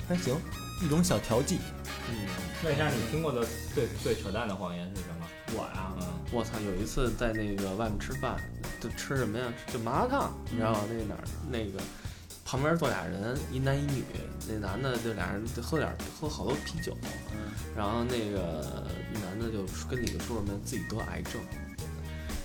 [0.07, 0.35] 还还行，
[0.81, 1.59] 一种小调剂。
[2.09, 2.27] 嗯，
[2.63, 5.25] 问一下，你听过的最最扯淡的谎言是什么？
[5.55, 6.59] 我呀，嗯，我操！
[6.59, 8.35] 有一次在那个外面吃饭，
[8.81, 9.45] 就吃什么呀？
[9.71, 10.79] 就麻辣烫，你知道吗？
[10.89, 11.79] 那哪儿那个
[12.43, 14.03] 旁边坐俩人，一男一女，
[14.47, 16.97] 那男的就俩人就喝点儿喝好多啤酒，
[17.77, 18.87] 然后那个
[19.21, 21.39] 男的就跟女的说什么自己得癌症，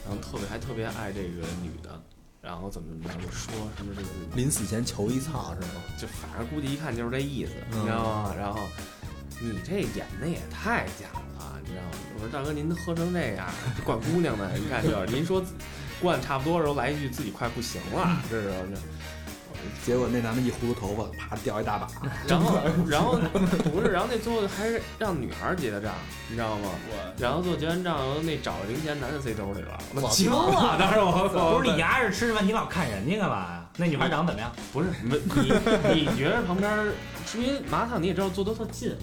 [0.07, 2.01] 然后特别还特别爱这个女的，
[2.42, 5.83] 然后怎么怎么着就说什么这个临死前求一操是吗？
[5.98, 8.35] 就反正估计一看就是这意思，嗯你知道吗？
[8.37, 8.61] 然后
[9.40, 11.90] 你这演的也太假了，你知道吗？
[12.14, 13.46] 我说大哥，您喝成这样，
[13.77, 14.51] 这灌姑娘呢？
[14.59, 15.42] 一看就是您说
[16.01, 18.81] 灌差不多的时候来一句自己快不行了， 这是这。
[19.85, 21.88] 结果那男的一糊涂头发，啪掉一大把，
[22.29, 23.18] 然后，然后
[23.72, 25.92] 不是，然后那最后还是让女孩结的账，
[26.29, 26.70] 你知道吗？
[26.88, 33.66] 我然后最后结完账，那找零钱男的塞兜里了，我我惊了，当时我不是你牙是吃什么，你老看人家干嘛呀？
[33.77, 34.53] 那女孩长得怎么样？
[34.72, 35.20] 不是你
[35.92, 36.92] 你你觉得旁边儿，
[37.35, 38.94] 因为麻辣烫你也知道坐得特近，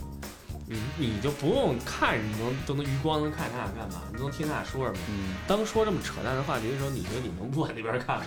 [0.68, 4.98] 你你就不用看，你能都能余光能看他俩干嘛，你都能听他俩说什么。
[5.10, 8.26] 嗯，当说这么扯淡的话题的时候，你觉得你能不往那边看吗？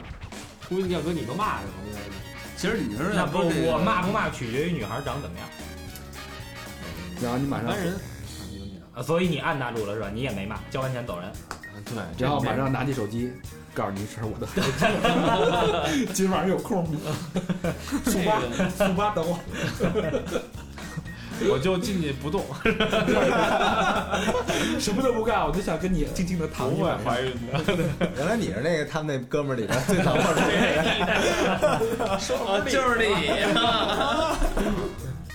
[0.69, 2.01] 估计要搁你都骂着旁边的。
[2.57, 5.49] 其实你是那不，我骂不骂取决于女孩长得怎么样
[7.23, 7.95] 然后你马上一般人，
[8.95, 9.03] 啊。
[9.03, 10.11] 所以你按捺住了是吧？
[10.13, 11.33] 你也没骂，交完钱走人。
[11.85, 13.33] 对，然后马上拿起手机，
[13.73, 14.61] 告诉你一声我的孩
[16.07, 16.99] 子， 今晚上有空吗？
[18.05, 19.39] 速八速八等我。
[21.51, 22.45] 我就进去不动，
[24.81, 27.05] 什么都不干，我就想跟你静静的躺一晚上。
[27.05, 27.61] 怀孕的。
[28.17, 30.79] 原来你是那个他们那哥们儿里边最早碰上那个人。
[32.19, 33.05] 说就是你，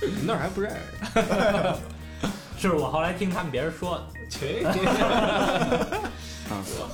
[0.07, 0.77] 你那儿还不认识？
[2.59, 4.07] 是我后来听他们别人说的。
[4.29, 4.73] 去，啊，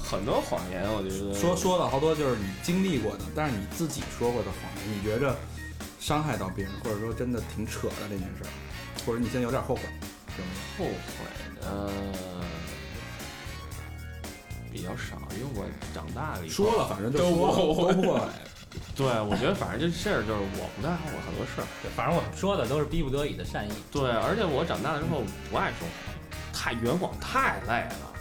[0.03, 5.33] 很多谎言，我觉得说说了好多就是你经历过的，但是你自己说过的谎言，你觉着
[6.01, 8.47] 伤害到别人，或者说真的挺扯的这件事儿，
[9.09, 9.81] 或者你现在有点后悔，
[10.37, 10.91] 有没有？
[10.91, 11.25] 后悔，
[11.59, 11.89] 的，
[14.71, 18.21] 比较少，因为我长大了以后说了，反正就说了，都不后悔。
[18.95, 21.65] 对，我觉得反正这事儿就是我不太后悔很多事儿。
[21.81, 23.71] 对，反正我说的都是逼不得已的善意。
[23.91, 28.13] 对，而且我长大了之后不爱说谎，太圆谎太累了。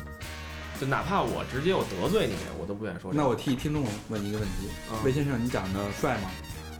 [0.81, 3.23] 就哪怕我直接我得罪你，我都不愿意说这个。
[3.23, 6.31] 那我替听众问一个问题：嗯魏先生，你长得帅吗？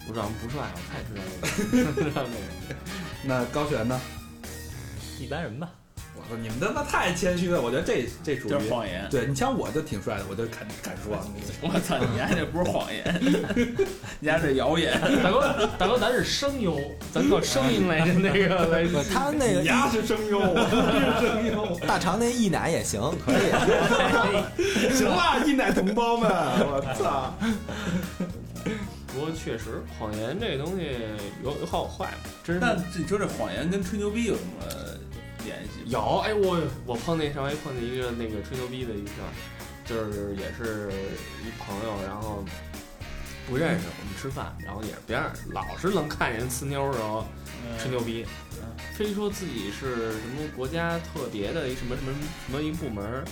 [0.09, 2.35] 我长得不帅，我太知道了，知道那
[2.69, 2.75] 个。
[3.23, 4.01] 那高璇呢？
[5.21, 5.69] 一般人吧。
[6.17, 7.61] 我操，你们他妈太谦虚了！
[7.61, 9.07] 我觉得这这属于就是谎言。
[9.11, 11.17] 对你像我就挺帅的，我就敢敢说。
[11.61, 13.05] 我操，你家这不是谎言，
[14.19, 14.99] 你家是谣言。
[15.23, 16.81] 大哥，大哥，咱是声优，
[17.13, 18.85] 咱靠声音来 那个来。
[18.85, 21.79] 不他那个牙是声优，我是声优。
[21.87, 24.97] 大肠那一奶也行，可以。
[24.97, 27.35] 行了，一奶同胞们，我操！
[29.19, 30.97] 不过确实，谎言这东西
[31.43, 32.61] 有有好有坏嘛，真是。
[32.61, 34.65] 但你说这谎言跟吹牛逼有什么
[35.45, 35.91] 联系？
[35.91, 39.31] 有哎，我我碰那上回碰见一个那个吹牛逼的一个事儿，
[39.85, 40.93] 就是也是
[41.45, 42.45] 一朋友，然后
[43.49, 47.27] 不认识，我们吃饭，然后也是别人老是能看见人呲妞的时候
[47.81, 48.25] 吹牛逼，
[48.95, 52.13] 非说自己是什么国家特别的一什么什么
[52.47, 53.25] 什么一部门，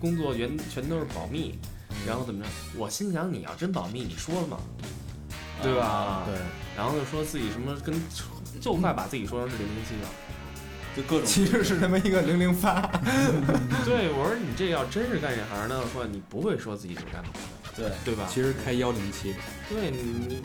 [0.00, 1.58] 工作全全都是保密，
[2.06, 2.48] 然后怎么着？
[2.78, 4.58] 我心想你要真保密，你说了吗？
[5.62, 6.22] 对吧？
[6.26, 6.34] 对，
[6.76, 7.94] 然后就说自己什么跟
[8.60, 10.08] 就快把自己说成是零零七了。
[10.96, 12.80] 就各种其实是他妈一个零零发。
[13.84, 17.30] 对，我说你这要真是干这行的话，你不会说自己是干嘛
[17.76, 18.28] 的，对对吧？
[18.30, 19.34] 其实开幺零七，
[19.68, 20.42] 对你你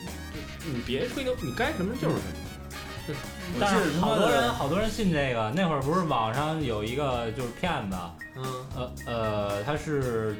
[0.73, 3.15] 你别吹牛，你该什么就是什么。
[3.59, 7.97] 但是好多人好多人信这个，那会儿不是网上有一个就是骗子，
[8.35, 8.43] 嗯
[8.75, 10.35] 呃呃，他是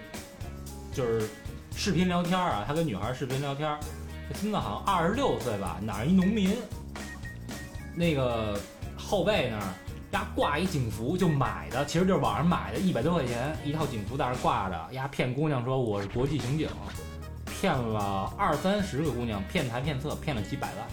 [0.91, 1.27] 就是
[1.75, 3.75] 视频聊天啊，他跟女孩视频聊天，
[4.29, 6.55] 这孙子好像二十六岁吧，哪儿一农民，
[7.95, 8.59] 那个
[8.95, 9.63] 后背那儿
[10.11, 16.69] 丫挂一警服就买的，其实就是网上买的，一百多块钱一套警服在那儿挂着，丫骗姑娘说我是国际刑警，
[17.45, 20.87] 骗了二三十个姑娘，骗财骗色，骗了几百万。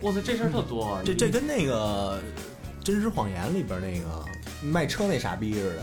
[0.00, 0.94] 我操，这事儿特多。
[0.94, 2.18] 啊这这跟那个
[2.84, 4.24] 《真实谎言》里边那个
[4.62, 5.82] 卖车那傻逼似的。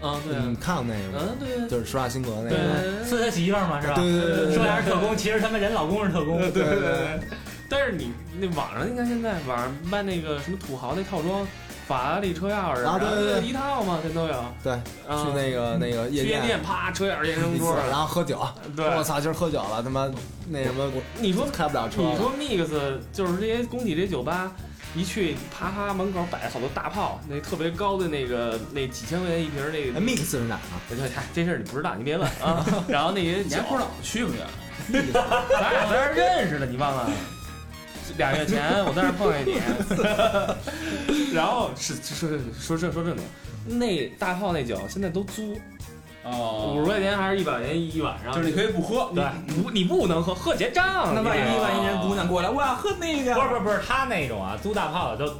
[0.00, 1.30] 啊，对啊你，看过那个吗？
[1.30, 3.04] 嗯对就是施瓦辛格那对个。
[3.04, 3.94] 是他媳妇儿嘛，是吧？
[3.94, 6.38] 对对对对说俩是特工，其实他们人老公是特工。
[6.38, 7.20] 对对对，
[7.68, 11.46] 但是你那网上，你看现在网上卖那个什么土豪那套装，
[11.86, 14.44] 法拉利车钥匙，一套嘛，全都有。
[14.62, 14.72] 对，
[15.08, 18.46] 啊去那个那个夜店，啪，车钥匙验证桌，然后喝酒。
[18.76, 20.10] 对，我操，今儿喝酒了，他妈
[20.48, 22.10] 那什么，我你说开不了车了。
[22.10, 24.52] 你说 mix 就是这些工体这酒吧，
[24.94, 30.80] 一去啪啪门口摆好多大炮，那特别高的那个那几千块钱一瓶那个哎，，mix 是哪儿啊？
[30.88, 32.64] 我就嗨，这事儿你不知道，你别问啊。
[32.88, 34.38] 然后那些酒你还，不知道去不去？
[35.12, 37.10] 咱俩在这儿认识的，你忘了？
[38.18, 45.58] 俩月前我在那儿碰见你， 然后是说说说说正经，那大炮那酒现在都租，
[46.24, 48.32] 哦，五十块钱还是一百块钱一晚上？
[48.32, 51.14] 就是你可以不喝，对，你不你不能喝，喝结账。
[51.14, 55.34] 那万一万一人姑娘过来，我要喝那个，不是不是不是，他那种啊，租大炮的都，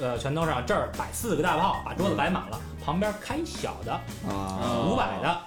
[0.00, 3.92] 呃，全都是啊这儿摆四个大炮，把桌子摆满了，旁边开小的，
[4.28, 5.38] 啊，五百的，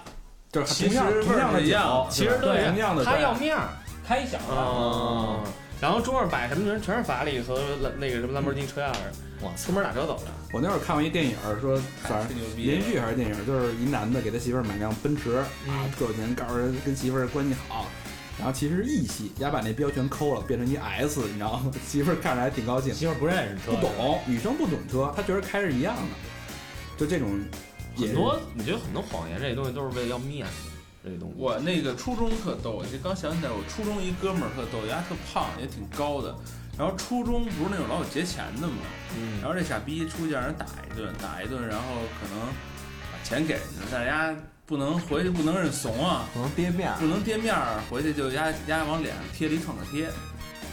[0.50, 3.68] 就是其实同样同样的味儿是一样酒其实都同样的他要面儿。
[4.06, 4.56] 开小的。
[4.56, 5.38] 嗯，
[5.82, 7.60] 然后桌上摆什么人全是法拉利和
[7.98, 10.30] 那个什么兰博基尼车钥匙，哇出门打车走的。
[10.50, 15.44] 我那会儿看过一电影，说反正连续还是电影，就是一男的给他媳妇儿买辆奔驰啊，
[15.96, 17.86] 特有钱，告诉人跟媳妇儿关系好，
[18.38, 21.70] 然后其实是 E 系，丫把那标全抠了，变成一 S，你知道吗？
[21.86, 26.02] 媳妇儿看着还挺高兴，媳妇儿不认识车，不懂，女生不懂车，她觉得开是一样的，
[26.96, 27.28] 就这种
[27.94, 30.70] 很多，你觉得很多谎言这些东西都是为了要面子，
[31.04, 31.34] 这东西。
[31.36, 36.34] 我那个初中特逗，我这刚想起来，我初中一哥们儿特逗，人家特胖，也挺高的。
[36.78, 38.76] 然后初中不是那种老有劫钱的嘛，
[39.16, 41.84] 嗯然后这傻逼出去让人打一顿，打一顿，然后
[42.20, 42.46] 可能
[43.10, 50.08] 把钱给人家，但是人家不能回去不能认怂啊，不能跌面儿不能跌面儿，回去就丫丫往脸上贴了一创可贴，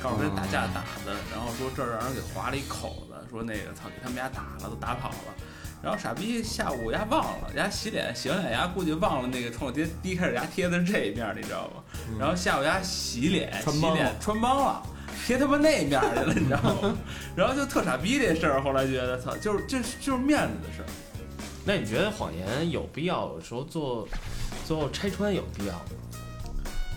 [0.04, 5.34] 告诉人打架打的，然后说这儿让人给划了一口子，说那个操给他们家打了，都打跑了。
[5.82, 11.84] 然后傻逼下午丫忘了，丫洗脸洗完脸丫估计忘了那个创可贴，第一开始丫贴的是这一面儿，你知道吗？
[12.20, 14.84] 然后下午丫洗脸洗脸穿帮了。
[15.26, 16.98] 贴他妈那面儿去了，你知道吗？
[17.36, 20.86] 然后就特傻逼这事儿，后来觉得操，就是这就是面子的事儿。
[21.64, 23.34] 那你觉得谎言有必要？
[23.34, 24.08] 有时候做
[24.66, 25.86] 最后拆穿有必要吗？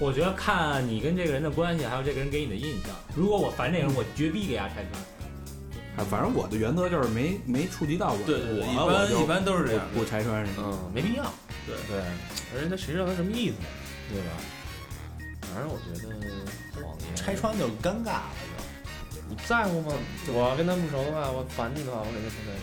[0.00, 2.94] 我觉得看你跟这个人的关系，还有这个人给你的印象。
[3.16, 5.02] 如果我烦这个人，我绝逼给他拆穿。
[5.96, 10.04] 啊，反正我的原则就是没没触及到我，对对对，一我我就般一般都是这样不。
[10.04, 10.46] 拆穿。
[10.56, 11.24] 嗯，没必要。
[11.66, 12.00] 对对，
[12.54, 13.56] 而且他谁知道他什么意思，
[14.12, 14.28] 对吧？
[15.52, 16.14] 反正我觉得
[17.18, 18.30] 拆，穿就尴尬了，
[19.28, 19.92] 你在乎吗？
[20.28, 22.60] 我跟他不熟的话，我烦你的话，我肯定不在乎。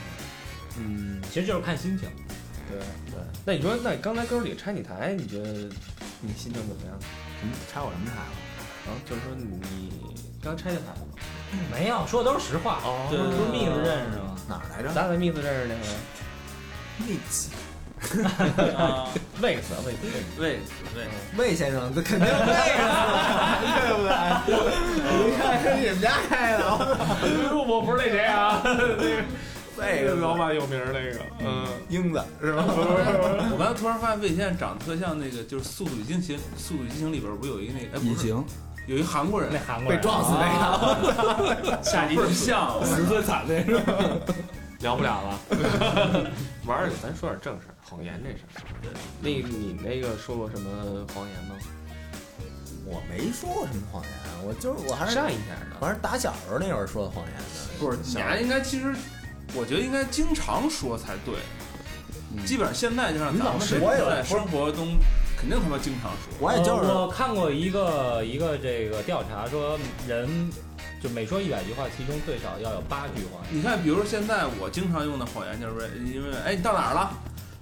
[0.78, 2.10] 嗯，其实就是看心情。
[2.68, 2.80] 对
[3.12, 3.20] 对。
[3.46, 5.52] 那你说，那你刚才哥儿几个拆你台，你觉得
[6.22, 6.98] 你心情怎么样？
[7.40, 8.34] 什么拆我什么台了？
[8.88, 9.92] 啊，就是说你
[10.42, 11.14] 刚拆的台吗？
[11.72, 12.80] 没有，说的都是实话。
[12.84, 14.36] 哦不是蜜子认识吗？
[14.50, 15.86] 哪儿来着咱俩在密子认识那回？
[17.06, 17.48] mix
[18.78, 19.08] 啊，
[19.42, 19.98] 魏死魏死
[20.40, 20.72] 魏子
[21.38, 22.34] 魏，魏先生，这肯定魏
[22.82, 24.12] 啊，对不对？
[25.28, 26.64] 你看是你们家开的，
[27.56, 29.24] 我不是那谁啊，那个
[29.78, 32.64] 魏那个老板有名儿那个，嗯，英子是吧？
[33.52, 38.46] 我刚才突然发现魏先生长得特像那个，就是《速度与激情》《速度与激情》里边不是有一个那个，哎，不是，隐形
[38.88, 40.00] 有一韩国人那，韩国人。
[40.00, 40.46] 被撞死那
[41.62, 43.94] 个，下倍儿像， 十岁惨那是吧？
[44.80, 45.40] 聊不了了。
[46.66, 48.94] 玩儿，咱说点正事儿，谎言这事儿。
[49.22, 51.56] 那你那个说过什么谎言吗？
[52.88, 54.12] 我没说过什么谎言，
[54.46, 55.78] 我就是我还是善一点的。
[55.80, 57.46] 我还是打小时候那会儿说的谎言呢。
[57.80, 58.94] 不是，你还应该其实，
[59.56, 61.36] 我觉得应该经常说才对。
[62.46, 64.98] 基本上现在就让咱们是我有在生活中
[65.38, 66.34] 肯定他妈经常说。
[66.40, 70.28] 我也就是呃我看过一个一个这个调查，说人
[71.06, 73.46] 就每说一百句话，其中最少要有八句话。
[73.52, 77.12] 你看，比如说现在我经常用的谎言就是因为，哎，你到哪儿了？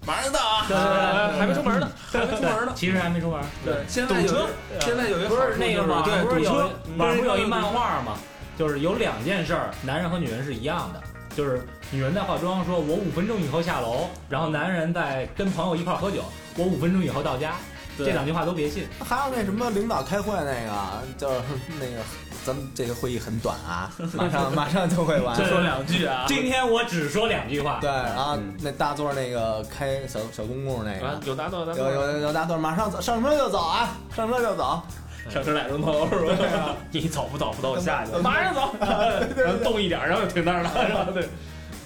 [0.05, 2.71] 马上就到啊，对对对还没出门呢， 还没出门呢。
[2.75, 3.41] 其实还没出门。
[3.65, 4.47] 对，现在有堵车
[4.79, 8.17] 现在有一个不是那个吗对网上不是有堵车，网上不是有一漫画吗？
[8.57, 11.03] 就是有两件事儿，男人和女人是一样的，
[11.35, 16.23] 就是女人在化妆，说我五分钟以后下楼，然后男人在跟朋友一块儿喝酒，
[16.55, 17.55] 我五分钟以后到家。
[17.95, 18.87] 这两句话都别信。
[19.07, 21.41] 还有那什么领导开会那个，就是
[21.79, 22.01] 那个
[22.45, 25.35] 咱们这个会议很短啊， 马上马上就会完。
[25.47, 26.25] 说两句啊。
[26.27, 27.79] 今天我只说两句话。
[27.79, 34.81] 对，然后那大座那个开小小公共那啊个，有大座有答有有有大座，马上走，上车就走啊，上车就走。
[35.29, 36.75] 上车俩钟头 是吧？
[36.91, 41.07] 你走不走不走我下去，马上走，然后动一点，然后就停那儿了，是吧？
[41.13, 41.29] 对，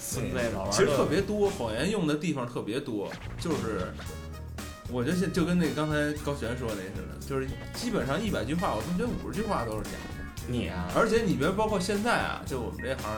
[0.01, 3.93] 孙子老玩其实特别多，谎言用的地方特别多，就是
[4.91, 10.16] 我觉得现就跟那刚才高璇说那似的，就是基本上一百句话，我他妈觉得五十句话都是假的。
[10.47, 13.11] 你啊，而且你别包括现在啊，就我们这行，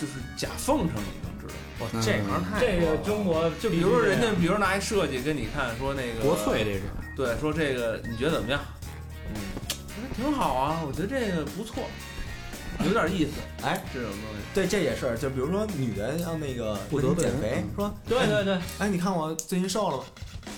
[0.00, 1.54] 就是假奉承，你能知道？
[1.78, 6.82] 我这行太这个中国就比如说人家，比如拿一设计跟你看，说那个国粹这是。
[7.16, 8.60] 对，说这个你觉得怎么样？
[9.28, 9.40] 嗯，
[9.86, 11.84] 我说挺好啊，我觉得这个不错，
[12.84, 13.32] 有点意思。
[13.62, 20.04] 哎，这种东西，对，这也是，就比如说女人要那个不得减肥，说，对对对，哎，你看我最近瘦了吗？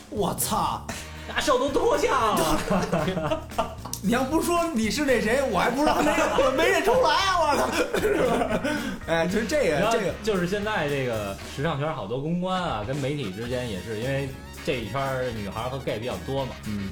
[0.09, 0.87] 我操！
[1.29, 3.41] 大手都脱相了。
[4.03, 7.41] 你要不说你是那谁，我还不知道那个，我没认出来啊！
[7.41, 8.61] 我操，是吧？
[9.09, 14.29] 哎，就是这个这个，就是现在这个时尚圈好多公关啊，跟媒体之间也是，因为
[14.65, 15.01] 这一圈
[15.37, 16.91] 女孩和 gay 比较多嘛，嗯，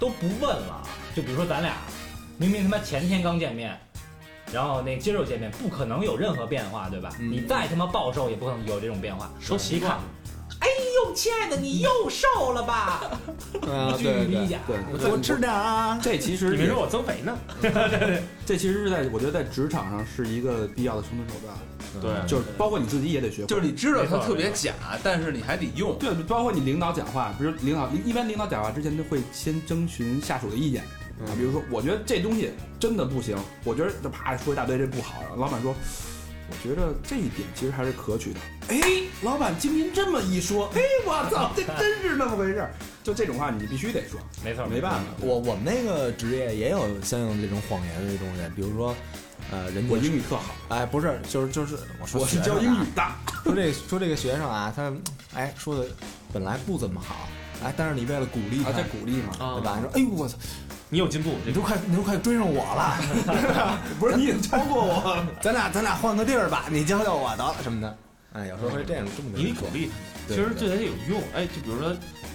[0.00, 0.82] 都不问了。
[1.14, 1.74] 就比如说咱俩，
[2.38, 3.78] 明明他妈前天刚见面，
[4.52, 7.10] 然后那今儿又见面，不可能有任何变化，对吧？
[7.18, 9.30] 嗯你再他妈暴瘦，也不可能有这种变化。
[9.38, 9.98] 说习惯，
[10.60, 13.10] 哎呦，亲爱的，你又瘦了吧？
[13.68, 14.58] 啊，对对。
[14.66, 15.98] 对，多吃点啊。
[16.02, 17.36] 这其实也你没说我增肥呢？
[18.46, 21.56] 这其实是在我觉得在职场上是一个必要的生存手段，
[22.00, 23.46] 对就是包括你自己也得学会。
[23.46, 25.96] 就是你知道它特别假，但是你还得用。
[25.98, 30.82] 对，包括你领导讲话，比如领导一般领导讲话之前都会先征询下属的意见
[31.20, 35.74] 啊，比如说我觉得这东西真的不行，我觉得就啪说一大堆这不好，老板说。
[36.48, 38.40] 我觉得这一点其实还是可取的。
[38.68, 38.78] 哎，
[39.22, 42.74] 老板经您这么一说，哎，我操，这 真是那么回事儿。
[43.02, 45.00] 就这种话，你必须得说，没错，没办法。
[45.20, 48.94] 我我们那个职业也有相应的这种谎言的这东西，比如说，
[49.50, 53.02] 呃，人家我英语特好，哎，不是，就是就是我说我是教英语的。
[53.44, 54.92] 说这说这个学生啊，他
[55.34, 55.86] 哎说的
[56.32, 57.28] 本来不怎么好，
[57.62, 59.76] 哎，但是你为了鼓励他，啊，在鼓励嘛，对吧？
[59.76, 60.36] 你说哎呦我操，
[60.88, 62.96] 你有进步，你都快你都快追上我了，
[63.98, 67.96] 不是你已经超过我， 咱俩咱俩换个地儿吧，你教教我得了什么的。
[68.32, 69.44] 哎，有时候会这样这么你。
[69.44, 69.86] 得鼓励
[70.28, 70.34] 他。
[70.34, 71.22] 其实对咱有用。
[71.34, 71.88] 哎，就比如说，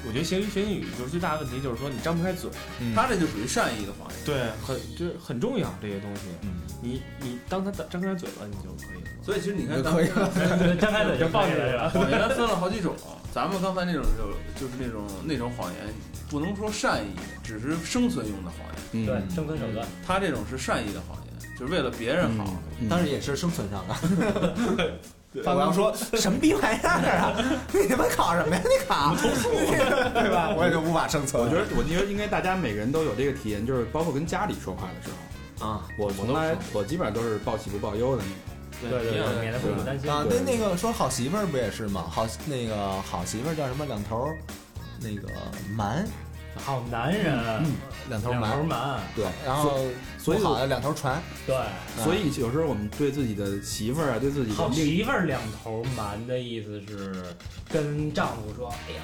[0.07, 2.49] 我觉得学学英语就是最大的问题，就是说你张不开嘴。
[2.79, 4.17] 嗯他这就属于善意的谎言。
[4.25, 6.21] 对，很就是很重要这些东西。
[6.41, 6.49] 嗯，
[6.81, 9.09] 你你当他张开嘴了，你就可以了。
[9.23, 10.31] 所以其实你看，就可以了。
[10.81, 11.89] 张开嘴就放进来了。
[11.91, 12.95] 谎言分了好几种，
[13.33, 15.93] 咱们刚才那种就就是那种那种谎言，
[16.29, 18.81] 不能说善意，只是生存用的谎言。
[18.93, 19.87] 嗯对，生存手段。
[20.05, 22.45] 他这种是善意的谎言，就是为了别人好。
[22.79, 23.95] 嗯当然也是生存上的。
[25.45, 27.31] 我要说什么逼玩意儿啊？
[27.71, 28.61] 你他妈考什么呀？
[28.63, 29.49] 你考投诉
[30.13, 30.53] 对吧？
[30.57, 31.41] 我也就无法生存。
[31.41, 35.09] 我觉得，我觉得应该大家每个人都有这个体验，就是包括跟家里说话的时
[35.57, 38.50] 候，啊，我从来我基本上都是报喜不报忧的那
[38.89, 40.09] 对对对，免得父母担心。
[40.11, 42.05] 啊，对那那个说好媳妇儿不也是吗？
[42.09, 43.85] 好那个好媳妇儿叫什么？
[43.85, 44.37] 两头儿
[44.99, 45.27] 那个
[45.75, 46.07] 蛮，
[46.55, 47.65] 好男人，
[48.09, 48.99] 两头儿两头蛮。
[49.15, 49.79] 对，然后
[50.17, 51.21] 所以不好的两头船。
[51.47, 51.55] 对，
[52.03, 57.23] 所以有时候我们对自己的媳妇儿啊，对自己的好另媳妇儿两头蛮的意思是
[57.69, 59.01] 跟丈夫说，哎呀，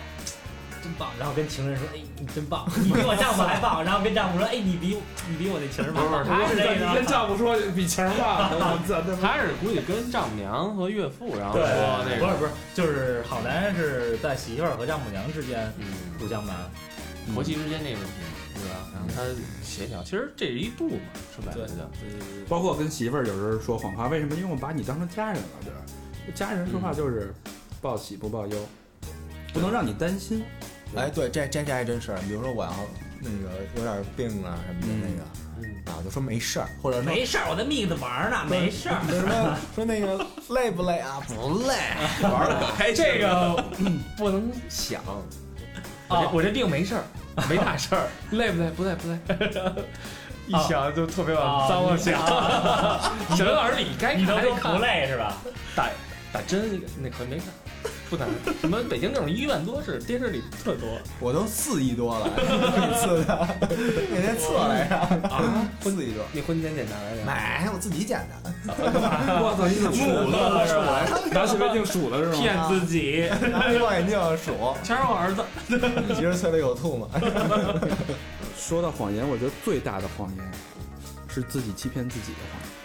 [0.82, 4.98] 真棒，然后跟情人说，哎，你真棒，你比我丈夫还棒，然后跟丈夫说，哎，你比
[5.30, 7.06] 你比我那情人棒，他是这你跟。
[7.06, 8.50] 丈夫说比情人棒，
[9.22, 11.66] 他是估计跟丈母娘和岳父，然后说
[12.06, 15.86] 那，个，不是不是，就是好男人是在媳妇儿和丈母娘之间嗯，
[16.20, 16.56] 互相瞒。
[17.34, 18.14] 婆媳之间那个问题，
[18.56, 18.88] 对吧？
[18.94, 19.22] 然后他
[19.62, 24.34] 协调，其实这是一度嘛，说白了就，对对对包括跟媳妇儿有时候说谎话，为什么？
[24.34, 25.78] 因为我把你当成家人了，对吧？
[26.34, 27.34] 家人说话就是
[27.82, 28.58] 报喜不报忧，
[29.54, 30.42] 不能让你担心。
[30.96, 32.72] 哎，对，这这这还真是，比如说我要
[33.20, 35.24] 那个有点病啊什么的那个，
[35.60, 39.02] 嗯，啊，我就说没事儿，或者没事儿，我在蜜子玩呢，没事儿。
[39.10, 41.22] 说什么说那个累不累啊？
[41.28, 41.76] 不累，
[42.24, 43.12] 玩的可开心了。
[43.14, 43.64] 这个
[44.18, 45.02] 不能想，
[46.08, 47.04] 我这我这病没事儿，
[47.50, 48.70] 没大事儿， 累不累？
[48.72, 49.84] 不累不累。
[50.48, 52.18] 一想就特别往脏了想，
[53.36, 55.36] 小刘老师你该你都说不累是吧？
[55.76, 55.90] 打
[56.32, 57.48] 打针那个那可没看，
[58.10, 58.28] 不难
[58.62, 60.88] 什么北京这种医院多是，电视里特多
[61.20, 63.48] 我都四亿多了， 那次的，
[64.10, 64.96] 那天测来着，
[65.30, 65.68] 啊。
[65.82, 67.24] 四亿多，你婚前检查来着？
[67.26, 70.68] 买我自己捡的，我操，你怎么数的？
[70.68, 72.38] 是我拿显微镜数的是吗？
[72.38, 75.44] 骗自己，拿一望远镜数，全是我儿子。
[76.08, 77.08] 你其实嘴里有吐吗。
[78.58, 80.52] 说到谎言，我觉得最大的谎言
[81.28, 82.77] 是自己欺骗自己的谎言。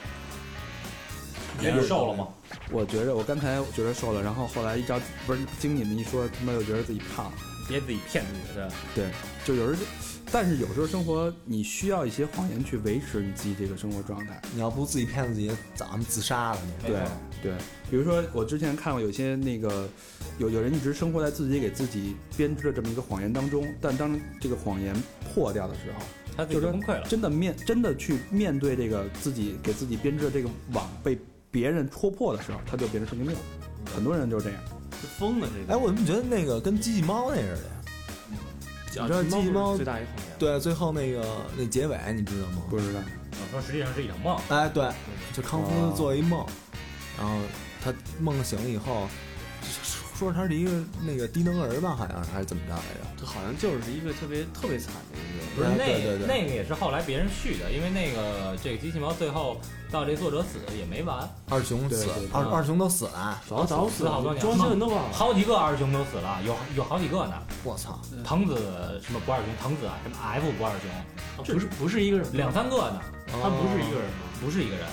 [1.63, 2.29] 人瘦了吗？
[2.71, 7.33] 我觉着我刚才觉得瘦了，然后后来一照不是经你们一说，他妈又觉得自己胖了。
[7.69, 8.75] 别自己骗自己，对吧？
[8.93, 9.11] 对，
[9.45, 9.87] 就有时候，
[10.33, 14.43] 但是有时候生活你需要一些谎言去维持你自己这个生活状态。
[14.53, 16.89] 你要不自己骗自己，早他妈自杀了你。
[16.89, 17.01] 对
[17.41, 17.53] 对，
[17.89, 19.89] 比如说我之前看过有些那个
[20.39, 24.95] 有有人一直生活在自己给自己编织的这么一个谎言当中，但当这个谎言
[25.33, 26.05] 破掉的时候，
[26.37, 27.07] 他就崩溃了。
[27.09, 31.17] 真的面真的去面对这个自己给自己编织的这个网被
[31.53, 33.37] 别人戳破的时候，他就变成神经病。
[33.95, 34.61] 很多人就是这样。
[34.91, 37.59] 就疯了这个哎，我怎么觉得那个跟机器猫那似的呀？
[38.95, 40.37] 个，你知道机器猫最大一谎言。
[40.39, 41.25] 对，最后那个
[41.57, 42.63] 那结尾你知道吗？
[42.71, 43.01] 不知道，
[43.31, 44.89] 我说实际上是一场梦，哎，对，
[45.33, 46.47] 就康夫做一梦，
[47.19, 47.37] 然后
[47.83, 49.09] 他梦醒了以后，
[50.23, 50.71] 说他是一个
[51.05, 53.01] 那个低能儿吧，好像是还是怎么着来着？
[53.19, 55.43] 这好像就是一个特别特别惨的一个。
[55.57, 59.61] 不是那个哎对对对那个也是后来别人续的，因为那个这个机器猫最后
[59.91, 65.13] 到这作者死也没完，二熊死对对，二二熊都死了，早早死好多年装新闻都忘了。
[65.13, 67.35] 好几个二熊都死了，有有好几个呢。
[67.65, 68.01] 我操！
[68.25, 68.57] 藤子
[69.05, 74.25] 什么不二熊，藤子啊，什么 F 不二雄，不是不是一个人，两三个呢，他不是一个人吗？
[74.41, 74.87] 不是一个人。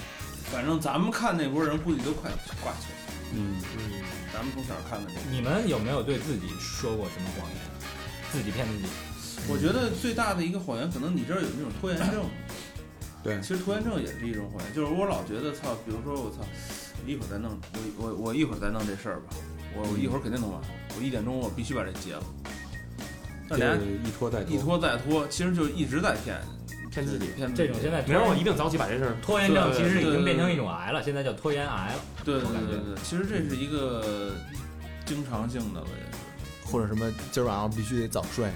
[0.51, 2.97] 反正咱们看那波人估计都快挂去了。
[3.35, 3.98] 嗯，嗯，
[4.33, 7.57] 咱们从小看的这个，你们有没有对自己说过什么谎言？
[8.31, 8.87] 自己骗自己？
[9.47, 12.25] 我觉得最大的一个谎言，可能你这儿有那种拖延症。
[13.21, 16.37] 对其实拖延症也是一种谎言，就是我老觉得操，比如说我操，
[17.05, 17.57] 一会儿再弄，
[17.97, 19.35] 我我我一会儿再弄这事儿吧，
[19.75, 20.61] 我我一会儿肯定弄完，
[20.97, 22.23] 我一点钟我必须把这结了。
[23.49, 26.39] 但这人家一拖再拖一拖再拖，其实就一直在骗
[26.91, 27.27] 骗自己。
[27.35, 29.15] 骗自己这种现在明儿我一定早起把这事儿。
[29.21, 31.99] 拖延症其实已经变成一种癌了，现在叫拖延癌了。
[32.23, 34.33] 对对我感觉对对，其实这是一个
[35.05, 36.17] 经常性的了，也是。
[36.71, 38.47] 或者什么今儿晚上必须得早睡，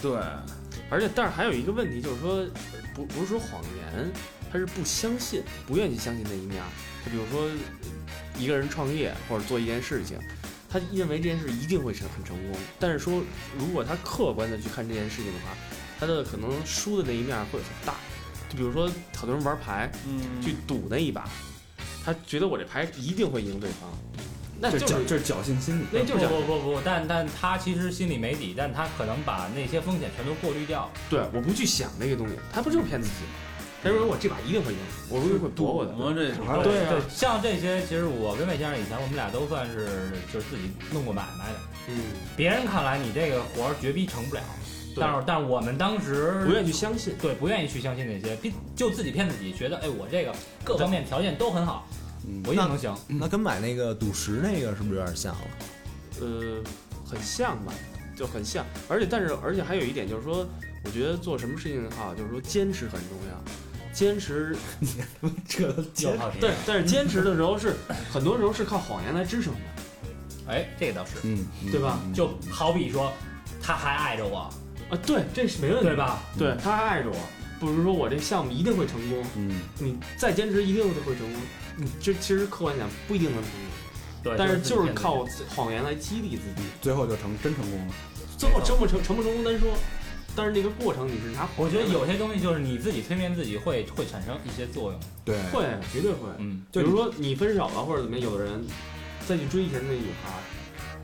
[0.00, 0.18] 对，
[0.88, 2.46] 而且，但是还有一个问题，就是说，
[2.94, 4.10] 不不是说谎言，
[4.50, 6.68] 他是不相信，不愿意去相信那一面儿。
[7.04, 7.46] 就比如说，
[8.38, 10.18] 一个人创业或者做一件事情，
[10.70, 13.22] 他认为这件事一定会成很成功，但是说，
[13.58, 15.54] 如果他客观的去看这件事情的话，
[15.98, 17.94] 他的可能输的那一面会很大。
[18.48, 21.28] 就比如说，好多人玩牌嗯，去赌那一把，
[22.04, 23.90] 他觉得我这牌一定会赢对方，
[24.60, 25.84] 那就是侥这是侥幸心理。
[25.90, 30.88] 那就是不不不不，但但他其实心里没底，但他可能把那些风险全都过滤掉。
[31.10, 33.30] 对，我不去想那个东西，他不就是骗自己吗？
[33.82, 34.78] 他认为我这把一定会赢，
[35.10, 35.92] 我会会躲我的。
[35.92, 41.58] 嘛这对啊对，像这些，其实我跟魏先生以前我们俩都算是就是自己弄过买卖的。
[41.88, 42.00] 嗯，
[42.36, 44.65] 别人看来你这个活儿绝逼成不了，对
[44.98, 47.14] 但是但是我们当时不愿意去相信。
[47.20, 50.34] 对不愿意去相信那些，逼就自己骗自己，觉得哎我这个
[50.64, 51.86] 各方面条件都很好，
[52.26, 52.94] 嗯我一定能行。
[53.06, 55.40] 那跟买那个赌石那个是不是有点像了？
[56.20, 56.62] 呃，
[57.04, 57.72] 很像吧，
[58.16, 58.64] 就很像。
[58.88, 60.46] 而且，但是，而且还有一点就是说，
[60.84, 63.42] 我觉得做什么事情哈，就是说坚持很重要。
[63.92, 64.54] 坚持，
[65.48, 65.72] 这
[66.02, 67.74] 又好题对，但是坚持的时候是
[68.12, 69.60] 很多时候是靠谎言来支撑的
[70.48, 71.98] 哎，这个倒是，嗯，嗯对吧？
[72.04, 73.10] 嗯就好比说
[73.62, 74.50] 他还爱着我，
[74.90, 74.98] 啊。
[75.06, 75.96] 对，这是没问题，对？
[75.96, 76.22] 吧？
[76.38, 77.16] 对，他还爱着我，
[77.58, 81.40] 不是说我这项目一定会成功，嗯，你再坚持一定会成功。
[81.76, 83.60] 你这其实客观讲不一定能成功，
[84.22, 86.68] 对，但是就是靠谎言来激励自己。
[86.80, 87.94] 最后就成真成功了。
[88.38, 89.72] 最后成不成成不成功单说，
[90.34, 95.00] 但是那个过程你是拿我觉得有些东西就是你自己催眠自己会会产生一些作用。
[95.24, 96.28] 对，会，绝对会。
[96.38, 98.62] 嗯，比如说你分手了或者怎么样，有的人
[99.26, 100.40] 再去追以前的那女孩儿，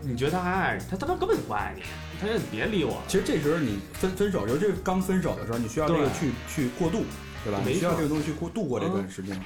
[0.02, 1.82] 你觉得他还爱你，他他妈根本就不爱你，
[2.22, 3.02] 他别理我了。
[3.08, 7.04] 其实这时候你分分手的时候，这刚分手的时候，你需要这个去去过渡，
[7.44, 7.60] 对吧？
[7.66, 9.38] 你需要这个东西去过度过这段时间。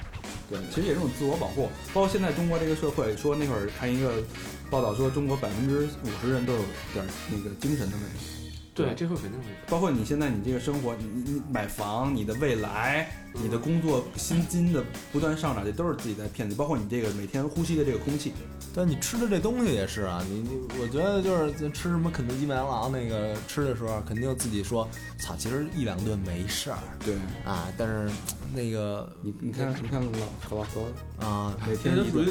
[0.49, 1.69] 对，其实也是种自我保护。
[1.93, 4.23] 包括现在中国这个社会，说那会儿看一个
[4.69, 6.59] 报道说，中国百分之五十人都有
[6.93, 8.46] 点儿那个精神的问题。
[8.85, 9.45] 对，这会肯定会。
[9.67, 16.59] 包括你现在你这个生活，你你你买房，你的未来，你的工作薪金的不断上涨，这都是自己在骗自己。
[16.59, 18.33] 包括你这个每天呼吸的这个空气，
[18.75, 20.49] 但你吃的这东西也是啊，你你，
[20.79, 24.87] 我觉得就是吃什么肯德基、麦当劳那个吃的时候，肯定自己说，
[25.19, 26.77] 操，其实一两顿没事儿。
[27.03, 27.15] 对。
[27.45, 28.09] 啊，但是
[28.53, 32.27] 那个你你看你看老老何啊，每天一顿，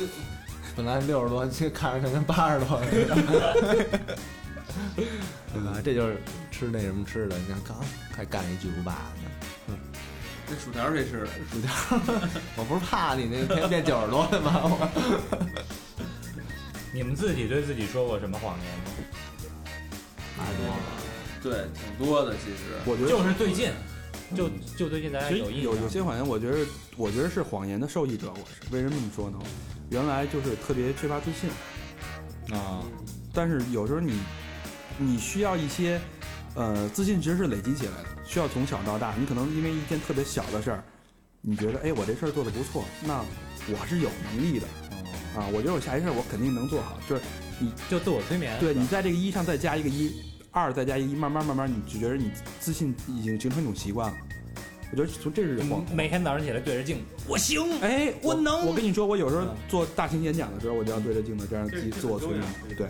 [0.77, 2.81] 本来六十多，现在看着跟八十多，
[4.97, 5.81] 对吧？
[5.85, 6.19] 这就是
[6.51, 7.77] 吃那什么吃的，你看刚
[8.15, 9.77] 还干一巨无霸呢，
[10.49, 11.27] 这薯条谁吃的？
[11.51, 11.73] 薯条，
[12.57, 14.61] 我不是怕你那天变九十多的吗？
[14.65, 14.89] 我
[16.95, 18.85] 你们自己对自己说过什么谎言吗？
[21.43, 22.75] 对，挺多的其实。
[22.85, 23.71] 我觉得就是最近，
[24.35, 26.59] 就就最近大家其实有印有有些谎言，我觉得
[26.97, 28.33] 我觉得是谎言的受益者。
[28.33, 29.39] 我是为什么这么说呢？
[29.91, 31.49] 原来就是特别缺乏自信，
[32.57, 32.83] 啊，
[33.33, 34.19] 但是有时候你
[34.99, 36.01] 你需要一些
[36.55, 39.15] 呃自信其实是累积起来的，需要从小到大。
[39.19, 40.85] 你可能因为一件特别小的事儿，
[41.41, 43.25] 你觉得哎我这事儿做的不错，那
[43.69, 44.67] 我是有能力的
[45.37, 46.99] 啊，我觉得我下一事儿我肯定能做好。
[47.09, 47.23] 就是
[47.59, 48.59] 你就自我催眠。
[48.59, 50.13] 对你在这个一上再加一个一，
[50.51, 54.17] 二再加一，慢慢慢慢你就觉得你自信已经形成一种习惯了。
[54.93, 55.85] 我觉得从这是谎。
[55.93, 62.43] 每天早上起来对着镜子，我行，哎，我能我跟你说，我有时候嗯做大型演讲的时候，我就要对着镜子这样自己自我催眠。
[62.77, 62.87] 对，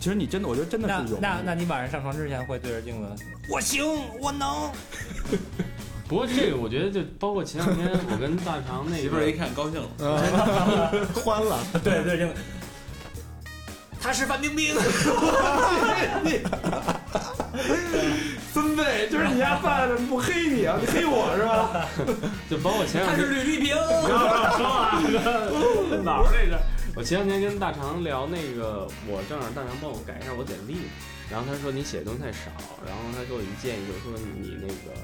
[0.00, 1.18] 其实你真的，我觉得真的那是有。
[1.20, 3.84] 那那你晚上上床之前会对着镜子，我行，
[4.20, 4.70] 我能。
[6.08, 9.88] 不过这个我觉得就包括前两天我跟大长那个媳妇儿一看高兴了，
[11.22, 12.40] 欢了，对对着镜子，
[14.00, 14.74] 他是范冰冰。
[18.54, 21.84] 孙子，就是你家犯的不黑你啊，你黑我是吧？
[22.48, 23.76] 就包括前两天他是吕丽萍。
[26.04, 26.58] 哪儿那个？
[26.98, 30.78] 我前两天跟大长聊那个，我正好让大长帮我改一下我简历，
[31.30, 32.50] 然后他说你写的东西太少，
[32.84, 34.98] 然后他给我一建议，就是说你那个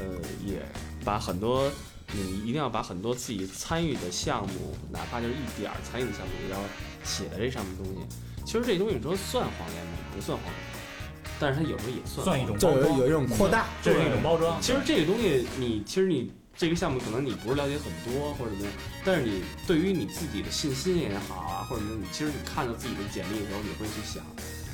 [0.00, 0.58] 呃也
[1.04, 1.70] 把很多
[2.12, 6.58] 你一定要把很多自己参与的项目，哪怕就是一点儿参与的项目，也要
[7.04, 8.00] 写在这上面的东西。
[8.44, 9.92] 其实这东西你说算谎言吗？
[10.16, 14.60] 不算谎言，但是它有时候也算算一种包装，就有有一种扩大，这是一种包装。
[14.60, 18.72] 其实这个东西你，其实你这个项目可能你不是了解很多或者怎么样，
[19.04, 24.22] 但是你对于你自己的信心也好啊，或者什么，你其实你看到自己的简历的时候，你会去想，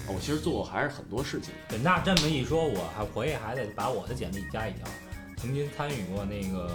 [0.07, 1.53] 哦，我其实做过还是很多事情。
[1.69, 4.87] 对，那这么一说，我还回去还得把我的简历加一条，
[5.37, 6.71] 曾经参与过那个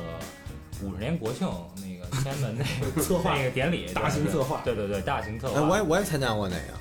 [0.83, 1.47] 五十年国庆
[1.77, 5.81] 那个天安门那个 策划那个典礼，大型策划对对对，大型策划哎，我也。
[5.83, 6.73] 我也参加过那个，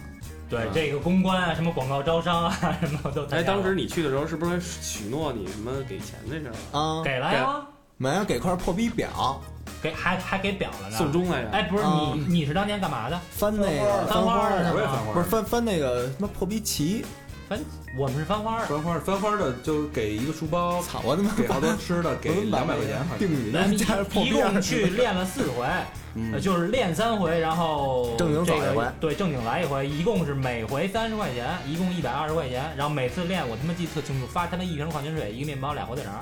[0.51, 3.43] 对这个公关啊，什么广告招商啊，什么都参哎。
[3.45, 6.79] 当时你去的时候，是不是许诺你什么给钱这事儿？
[6.79, 7.67] 啊，给了呀，
[7.99, 9.41] 没有给块破逼表，
[9.83, 10.99] 给还还给表了呢。
[10.99, 11.51] 送终来着？
[11.51, 13.19] 哎，不是啊你，你是当年干嘛的？
[13.31, 17.07] 翻那个翻花儿的，我也翻花不是翻翻那个什么破逼旗，
[17.49, 17.59] 翻，
[17.99, 18.67] 我们是翻花儿。
[18.67, 23.01] 翻花翻花的就给一个书包，操我他妈给好多吃的，给两百块钱。
[23.19, 25.67] 定语咱们那加破一共去练了四回，
[26.39, 36.15] 就是练三回，然后正经走这个一回对，正经来一回，一共是每回三十块钱，一共一百二十块钱，然后每次练我他妈记得特清楚，发他妈一瓶矿泉水，一个面包，俩火腿肠，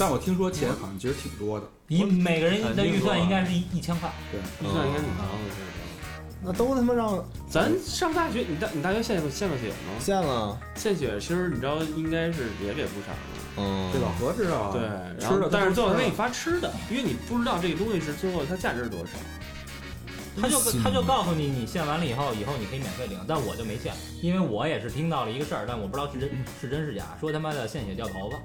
[0.00, 1.66] 但我听说钱好像其实挺多的。
[1.88, 4.10] 一每个人的预算应该是一一千块。
[4.32, 5.38] 对，预算应该挺高的。
[6.42, 10.00] 那都他妈让咱上大学，你大你大学献过献过血吗？
[10.00, 13.58] 献了，献血其实你知道应该是也给不少的。
[13.58, 14.72] 嗯，这老何知道啊。
[14.72, 14.80] 对，
[15.20, 19.12] 然后吃的但是最后他他给你发吃的，因为你不知道这个东西是最后它价值是多少。
[20.40, 23.92] 他就他就告诉你，你献完了以后，以后你可以免费领，但我就没献，
[24.22, 28.38] 因为我也是听到了一个事儿，但我不知道是真是真是假，说他妈的献血掉头发，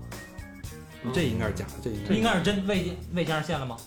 [1.13, 2.67] 这应该是假的，这应该应该是真。
[2.67, 3.77] 魏魏先生献了吗？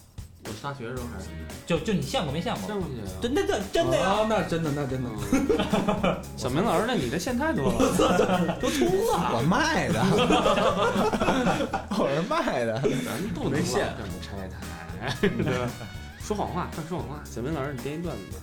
[0.45, 1.27] 我上大学的时候还是
[1.67, 2.67] 就就你献过没献过？
[2.67, 3.05] 献过去啊。
[3.21, 4.07] 真的的真的呀！
[4.09, 5.11] 啊，那真的，那真的。
[5.11, 9.37] 嗯 小明老师，那你这献太多了，都秃了。
[9.37, 10.01] 我卖的，
[11.99, 15.69] 我是卖的，咱不能献这么拆台。
[16.25, 17.21] 说谎话，快说谎话！
[17.25, 18.39] 小明老师，你编一段子吧。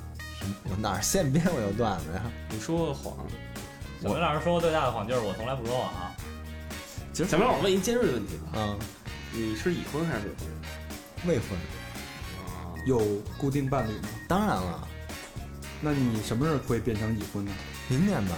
[0.66, 2.22] 我哪儿现编我有段子呀？
[2.50, 3.16] 你说个谎。
[4.04, 5.90] 小明老师说过最大的谎就是我从来不说谎。
[6.15, 6.15] 其
[7.24, 8.78] 实小明我问一尖锐的问题吧，嗯，
[9.32, 10.34] 你是已婚还是
[11.26, 11.38] 未婚？
[11.38, 11.58] 未婚，
[12.46, 13.00] 啊，有
[13.38, 14.10] 固定伴侣吗？
[14.28, 14.88] 当然了，
[15.82, 17.52] 那你什么时候会变成已婚呢？
[17.88, 18.36] 明年吧，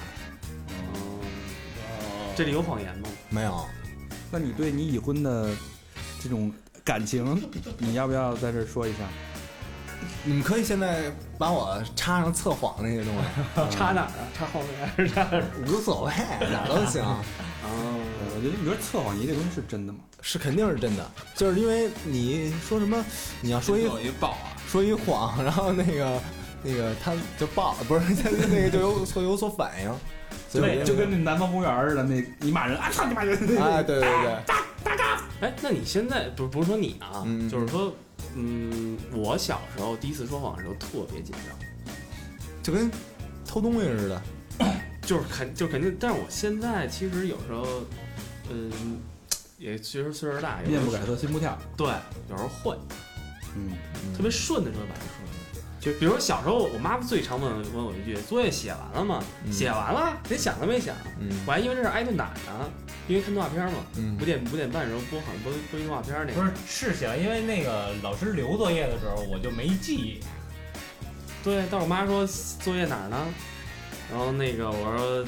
[2.36, 3.10] 这里有谎言吗？
[3.30, 3.66] 没有，
[4.32, 5.50] 那你对你已婚的
[6.22, 6.52] 这种
[6.84, 7.42] 感情，
[7.78, 9.00] 你要不要在这儿说一下？
[10.24, 14.28] 你们可以现在把我插上测谎那些东西， 插哪儿啊？
[14.38, 15.26] 插后面还是插？
[15.66, 16.12] 无所谓，
[16.52, 17.04] 哪儿都行，
[17.64, 20.00] 我觉得你觉得测谎仪这东西是真的吗？
[20.22, 23.04] 是肯定是真的，就是因为你说什么，
[23.42, 26.22] 你要说一有一爆啊，说一谎，然后那个
[26.64, 29.90] 那个他就爆，不是他那个就有所有所反应，
[30.50, 33.38] 所以我觉得就跟那南方公园似的，那你骂人啊，操你妈人！
[33.58, 34.56] 哎，对对对，
[35.42, 37.94] 哎，那你现在不是不是说你啊，嗯就是说，
[38.36, 41.94] 嗯，我小时候第一次说谎的时候特别紧张，
[42.64, 42.90] 就跟
[43.46, 44.22] 偷东西似的。
[45.08, 47.66] 就是肯就肯定，但是我现在其实有时候，
[48.52, 49.00] 嗯，
[49.58, 51.58] 也确实岁数大，面不改色心不跳。
[51.78, 51.88] 对，
[52.30, 52.78] 有时候会
[53.56, 53.72] 嗯，
[54.14, 55.64] 特别顺的时候把它说出来。
[55.80, 60.94] 就比如说小时候，我妈最常问问我一句：“作业写完了吗？”嗯写完了，连想都没想。
[61.22, 62.70] 嗯我还因为这是挨顿打呢，
[63.08, 66.42] 因为看动画片嘛，嗯五点五点半的时候播好像播播一动画片那个。
[66.42, 70.20] 不是是写完，因为那个老师留作业的时候我就没记，
[71.46, 73.26] 对，但是我妈说作业哪儿呢？
[74.10, 75.26] 然后那个我说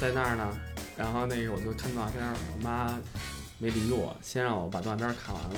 [0.00, 0.48] 在那儿呢，
[0.96, 2.94] 然后那个我就看动画片儿，我妈
[3.58, 5.50] 没理我，先让我把动画片儿看完了，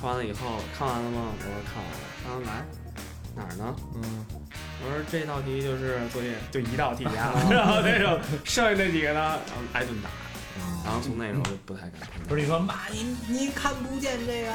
[0.00, 1.32] 看完了以后看完了吗？
[1.38, 2.66] 我说看完了，看完来
[3.34, 3.76] 哪儿呢？
[3.94, 4.26] 嗯，
[4.82, 10.10] 我说这道题就是作业，就一道题啊、 然后那种剩下那几个呢，然后挨顿打，
[10.84, 12.22] 然后从那时候就不太敢听。
[12.28, 14.52] 不是你说妈你你看不见这个，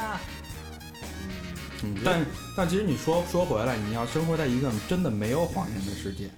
[1.84, 2.24] 嗯，但
[2.56, 6.28] 但其实你说说回来，你要生活在一个真的没有谎言的世界，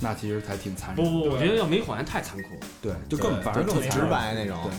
[0.00, 1.04] 那其实才挺残忍。
[1.04, 2.66] 不不，我觉得要没谎言太残酷了。
[2.82, 4.58] 对，就更反而更直白那种。
[4.64, 4.72] 对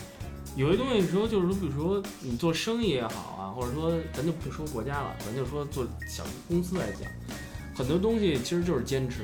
[0.56, 7.10] 有些东西说就是说，比如说你做生意也好啊，或者说咱就不说国家了，咱就说做小公司来讲，
[7.74, 9.22] 很多东西其实就是坚持。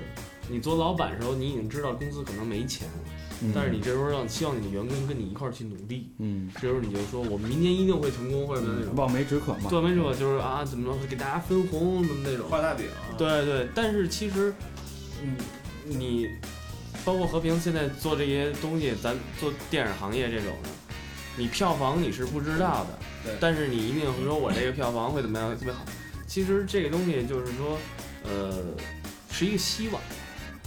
[0.51, 2.95] 你做老板的时候，你已经知道公司可能没钱了，
[3.40, 8.95] 嗯但是你这时候让希望你的员工跟你一块儿去努力，嗯，这时候你就说我们明年一定会成功，或者那种。
[8.97, 9.70] 望梅止渴嘛。
[9.70, 12.47] 望梅止渴就是啊，怎么着给大家分红什么那种。
[12.51, 12.84] 画大饼，
[13.16, 14.53] 对对，但是其实，
[15.22, 15.34] 嗯，
[15.85, 16.28] 你
[17.05, 20.68] 包括和平现在做这些东西，咱做电影行业这种的，
[21.37, 25.85] 你票房你是不知道的，对但是你一定会说我这个票房会怎么样特别好。
[26.26, 27.78] 其实这个东西就是说，
[28.24, 28.64] 呃，
[29.30, 30.01] 是一个希望。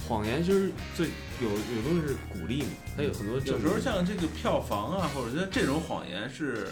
[0.08, 1.08] 谎言其实最
[1.40, 6.68] 有有东西是鼓励嘛，它有很多有时候像这个票房啊，或者说这种谎言是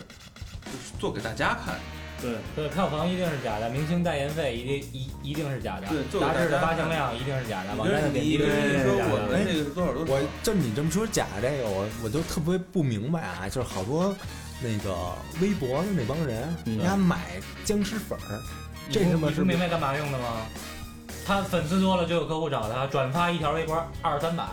[0.67, 1.81] 就是做给大家看，
[2.21, 9.39] 对对，票房一定是假的，明星代言费一定一一定是假的，对杂志的发行量一定是假的，你网站的点击率一定说我是假的。
[9.39, 14.15] 们这个多少多少，我这你这么说假这个，我我就特别不明白啊，就是好多
[14.63, 14.95] 那个
[15.41, 18.41] 微博的那帮人，嗯人家买僵尸粉儿，
[18.91, 20.47] 这你不他妈是你不明白干嘛用的吗？
[21.27, 24.45] 他粉丝多了就有客户找他，转发一条微博二三百，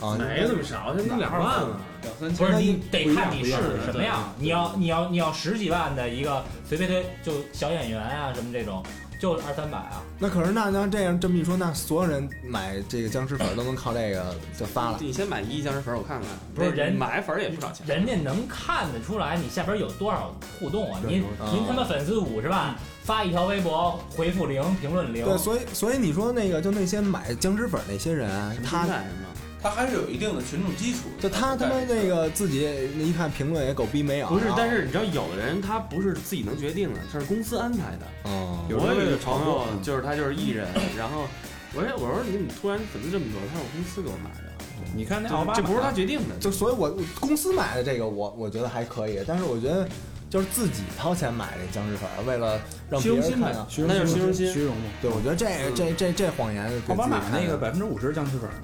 [0.00, 1.80] 啊，没那么少，现在都两万了。
[2.02, 3.52] 两三千不是你得看你是
[3.84, 4.32] 什么样。
[4.38, 8.82] 你要你要你要十几万的一个随便推就小演员啊什么这种，
[9.18, 10.02] 就二三百啊。
[10.18, 14.98] 那可是那那这样这么一说，那所有人买这个僵尸粉儿都能靠这个就发了。
[15.00, 16.28] 你先买一僵尸粉儿，我看看。
[16.54, 17.86] 那不是人买粉儿也不少钱。
[17.86, 21.00] 人家能看得出来你下边有多少互动啊！
[21.06, 28.28] 您啊您他妈粉丝五十万，发一条微博回复零，评论零，对，所以所以你说那个就那些买僵尸粉儿那些人，
[28.62, 29.28] 他干什么？
[29.62, 31.22] 他还是有一定的群众基础的。
[31.22, 34.26] 就他他妈那个自己那一看评论也狗逼没有。
[34.26, 38.06] 不是，但是你知道，有的人他不是自己能决定的，他是公司安排的。
[38.24, 40.66] 哦，我有一个朋友炒作，嗯就是他就是艺人，
[40.98, 41.26] 然后
[41.74, 43.40] 我说我说你怎么突然粉丝这么多？
[43.52, 44.52] 他说我公司给我买的，
[44.96, 46.36] 你看那奥巴马，这不是他决定的。
[46.40, 46.90] 就所以我
[47.20, 49.88] 公司买的这个我我觉得还可以，但是我觉得
[50.28, 52.60] 就是自己掏钱买这僵尸粉儿，为了
[52.90, 53.66] 让别人看啊。
[53.68, 54.84] 虚荣那就是虚荣心虚荣嘛。
[55.00, 58.54] 对，我觉得这嗯这这这谎言给奥巴马那个百分之五十僵尸粉儿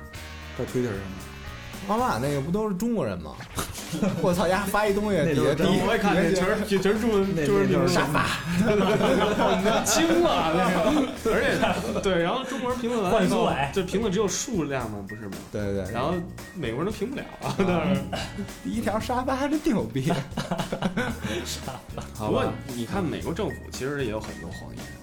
[0.59, 3.33] 在推特上面，奥巴马那个不都是中国人吗？
[4.21, 8.27] 我操，丫发一东西底下第一，我也看见，全是全是中文那中文评论，沙发，
[9.83, 15.39] 惊了那个， 而且对，然后中国人评论完以后换苏伟，这评论只有数量嘛，不是吗？
[15.51, 16.13] 对对对，然后
[16.55, 18.03] 美国人都评不了啊，但是
[18.63, 20.13] 第一条沙发真牛逼，
[22.15, 22.53] 好不过吧？
[22.75, 24.98] 你看美国政府其实也有很多谎言，嗯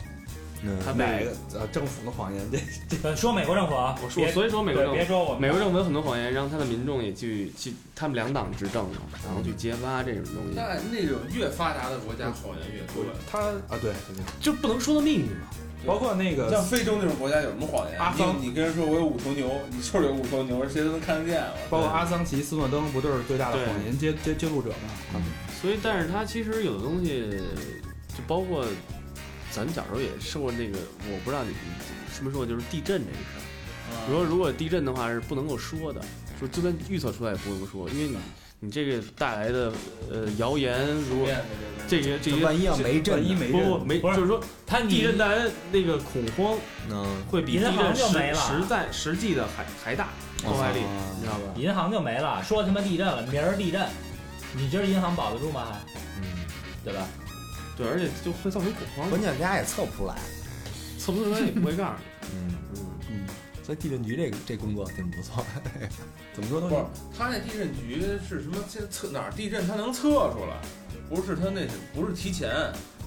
[0.83, 2.43] 他哪每个呃政府的谎言？
[2.51, 4.97] 这这说美国政府啊，我说，所以说美国政府。
[4.97, 13.03] 别说我们美国政府有很多谎言，让他的民众也去去，他们两党执政嘛，然后去揭发这种东西，那那种越发达的国家谎言越多。
[13.29, 13.39] 他
[13.73, 13.91] 啊，对
[14.39, 15.47] 就不能说的秘密嘛。
[15.85, 17.99] 包括那个像非洲那种国家有什么谎言？
[17.99, 21.43] 阿桑你你跟人说我有五头牛，你就是有五头牛，谁都能看得见。
[21.69, 25.21] 包括阿桑奇、斯诺登不都是最大的谎言揭揭揭露者吗？
[25.61, 27.39] 所以，但是他其实有的东西，
[28.09, 28.65] 就包括
[29.55, 30.77] 咱小时候也受过那个，
[31.09, 31.51] 我不知道你
[32.13, 33.39] 是不是说过，就是地震这个事儿。
[33.39, 36.01] 啊比如说，如果地震的话是不能够说的，
[36.37, 38.17] 说就算预测出来也不能说，因为你
[38.59, 39.71] 你这个带来的
[40.11, 41.29] 呃谣言，如果
[41.87, 46.57] 这些这些万一要没震呢，万一没不不，不没就是说它地震带来的那个恐慌
[46.89, 50.09] 嗯，会比地银行震实就没了实在实际的还还大
[50.43, 50.79] 破坏力，
[51.15, 51.53] 你知道吧？
[51.55, 53.87] 银行就没了，说他妈地震了，明儿地震，
[54.53, 55.67] 你觉得银行保得住吗？
[55.71, 55.79] 还
[56.21, 56.45] 嗯，
[56.83, 57.07] 对吧？
[57.75, 60.15] 对，而且就会造成恐慌，关键大家也测不出来，
[60.97, 62.27] 测不出来也不会告诉你。
[62.33, 63.27] 嗯嗯，嗯，
[63.63, 65.89] 所以地震局这个这工作挺不错的。
[66.33, 66.85] 怎么说都不是，
[67.17, 68.57] 他那地震局是什么？
[68.67, 70.61] 现在测哪儿地震，他能测出来，
[71.09, 72.49] 不是他那不是提前，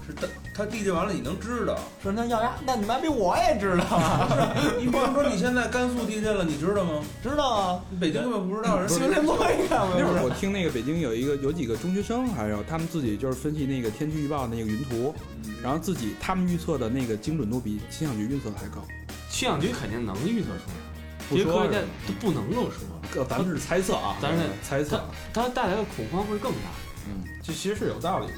[0.09, 1.78] 是他他地震完了你能知道。
[2.02, 7.04] 说那要呀，那你妈逼我也知道啊，你比如说你现在甘肃地震了，你知道吗？
[7.22, 15.14] 知道啊，北京根本不知道，人新闻联播一看那会儿我我听那个北京有一个有几个中学生，还有他们自己就是分析那个天气预报那个云图，
[15.62, 18.82] 然后自己他们预测的那个精准度比气象局预测的还高。
[19.28, 25.00] 气象局肯定能预测出来，科学家他不能够说，呃咱们是猜测啊，咱是猜测。
[25.34, 26.70] 它带来的恐慌会更大。
[27.06, 28.32] 嗯，这其实是有道理的。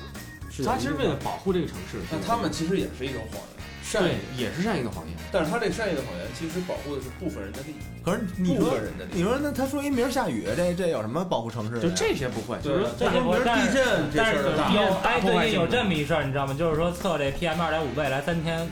[0.50, 5.16] 是他其实为了保护这个城市，那他们其实也是一种谎言，善对意，也是善意的谎言。
[5.30, 9.14] 但是他这善意的谎言其实保护的是部分人的利益，可是你部说分人的利益。
[9.18, 11.82] 你说那他说一明儿下雨，这这有什么保护城市的呀？
[11.82, 16.54] 就这些不会，就是说，这些不明儿但是地震这但是事儿大有最近有这么一事儿，你知道吗？
[16.58, 18.68] 就是说测这 PM 二点五未来三天，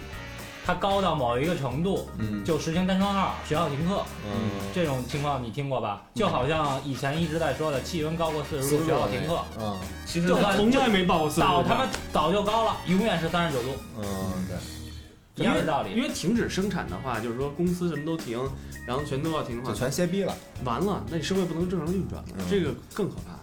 [0.68, 4.04] 它高到某一个程度，嗯就实行单双号，学校停课。
[4.26, 6.02] 嗯，这种情况你听过吧？
[6.14, 14.04] 就好像以前一直在说的，气温高过四十度，学校停课，嗯其实从来没报过四十度早他妈早就高了，永远是三十九度，嗯，
[14.46, 15.94] 对，一样的道理。
[15.94, 18.38] 因为停止生产的话，就是说公司什么都停，
[18.86, 20.36] 然后全都要停的话就，全歇逼了。
[20.66, 23.38] 完了，那你社会不能正常运转了，嗯这个更可怕。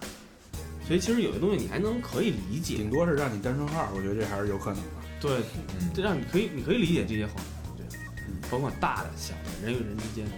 [0.88, 5.04] 所以其实有些东西你还能可以理解顶，多是让你单双号，我觉得这还是有可能的。
[5.26, 5.38] 对，
[5.80, 7.36] 嗯，这让你可以你可以理解这些谎
[7.78, 10.32] 言，对，甭管大的小的，人与人之间的，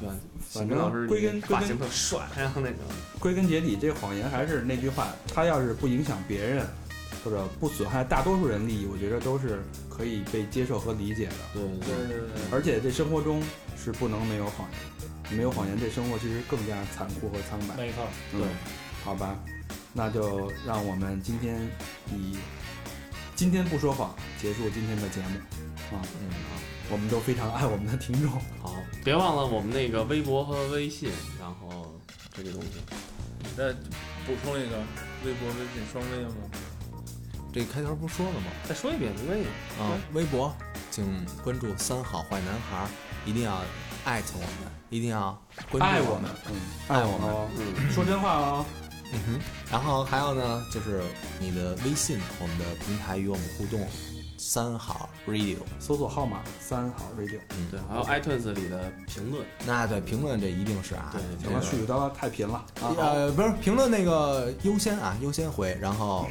[0.00, 0.14] 对吧？
[0.48, 2.76] 反正老师归根发型特帅，然后那个
[3.18, 6.66] 归根结底，这个谎言还是那句话，他要是不影响别人，
[7.24, 11.34] 或者不损害大多数人利益，我觉得都是可以被接受和理解的。
[11.52, 13.42] 对对对对对，而且这生活中
[13.76, 17.76] 是不能没有谎言，没有谎言，这生活其实更加残酷和苍白。
[17.76, 18.40] 没错，对，
[19.04, 19.36] 好吧，
[19.92, 21.60] 那就让我们今天
[22.14, 22.36] 以
[23.36, 25.36] 今天不说谎结束今天的节目
[25.94, 26.00] 啊。
[26.20, 26.30] 嗯，
[26.90, 28.30] 我们都非常爱我们的听众。
[28.62, 28.74] 好，
[29.04, 31.94] 别忘了我们那个微博和微信，然后
[32.34, 32.68] 这个东西。
[33.54, 33.72] 再
[34.26, 34.78] 补充一个，
[35.24, 36.34] 微博、微信双微吗？
[37.52, 38.46] 这开头不说了吗？
[38.66, 39.44] 再说一遍没关系。
[39.78, 40.54] 啊，微博
[40.90, 41.04] 请
[41.44, 42.88] 关注“三好坏男孩儿”，
[43.26, 43.60] 一定要
[44.06, 45.38] 艾特我们，一定要
[45.70, 46.54] 关注我爱我们，嗯，
[46.88, 48.64] 爱我们哦，嗯，说真话哦。
[49.12, 49.40] 嗯哼，
[49.70, 51.02] 然后还有呢，就是
[51.40, 53.86] 你的微信，我们的平台与我们互动，
[54.36, 55.56] 三好 radio。
[55.78, 57.38] 搜索号码三好 radio。
[57.50, 62.94] 嗯，对，还有 iTunes 里的评论，那对评论这一定是啊，对行了，絮絮叨叨太贫了啊！
[62.98, 66.26] 呃，不是评论那个优先啊，优先回，然后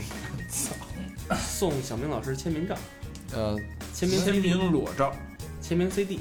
[1.47, 2.75] 送小明老师签名照，
[3.33, 3.57] 呃
[3.93, 5.11] 签名签名裸照，
[5.61, 6.19] 签名 CD。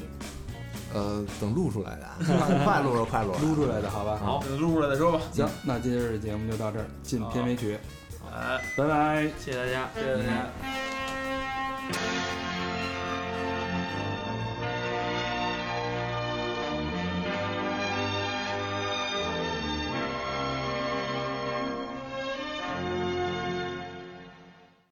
[0.95, 2.07] 呃等录出来的
[2.64, 3.38] 快录了快录了。
[3.40, 4.18] 录出来的好吧。
[4.24, 4.42] 好。
[4.42, 5.20] 等录出来再说吧。
[5.32, 7.78] 行那今天的节目就到这儿进片尾曲
[8.76, 9.30] 拜拜。
[9.38, 10.49] 谢谢大家谢谢大家。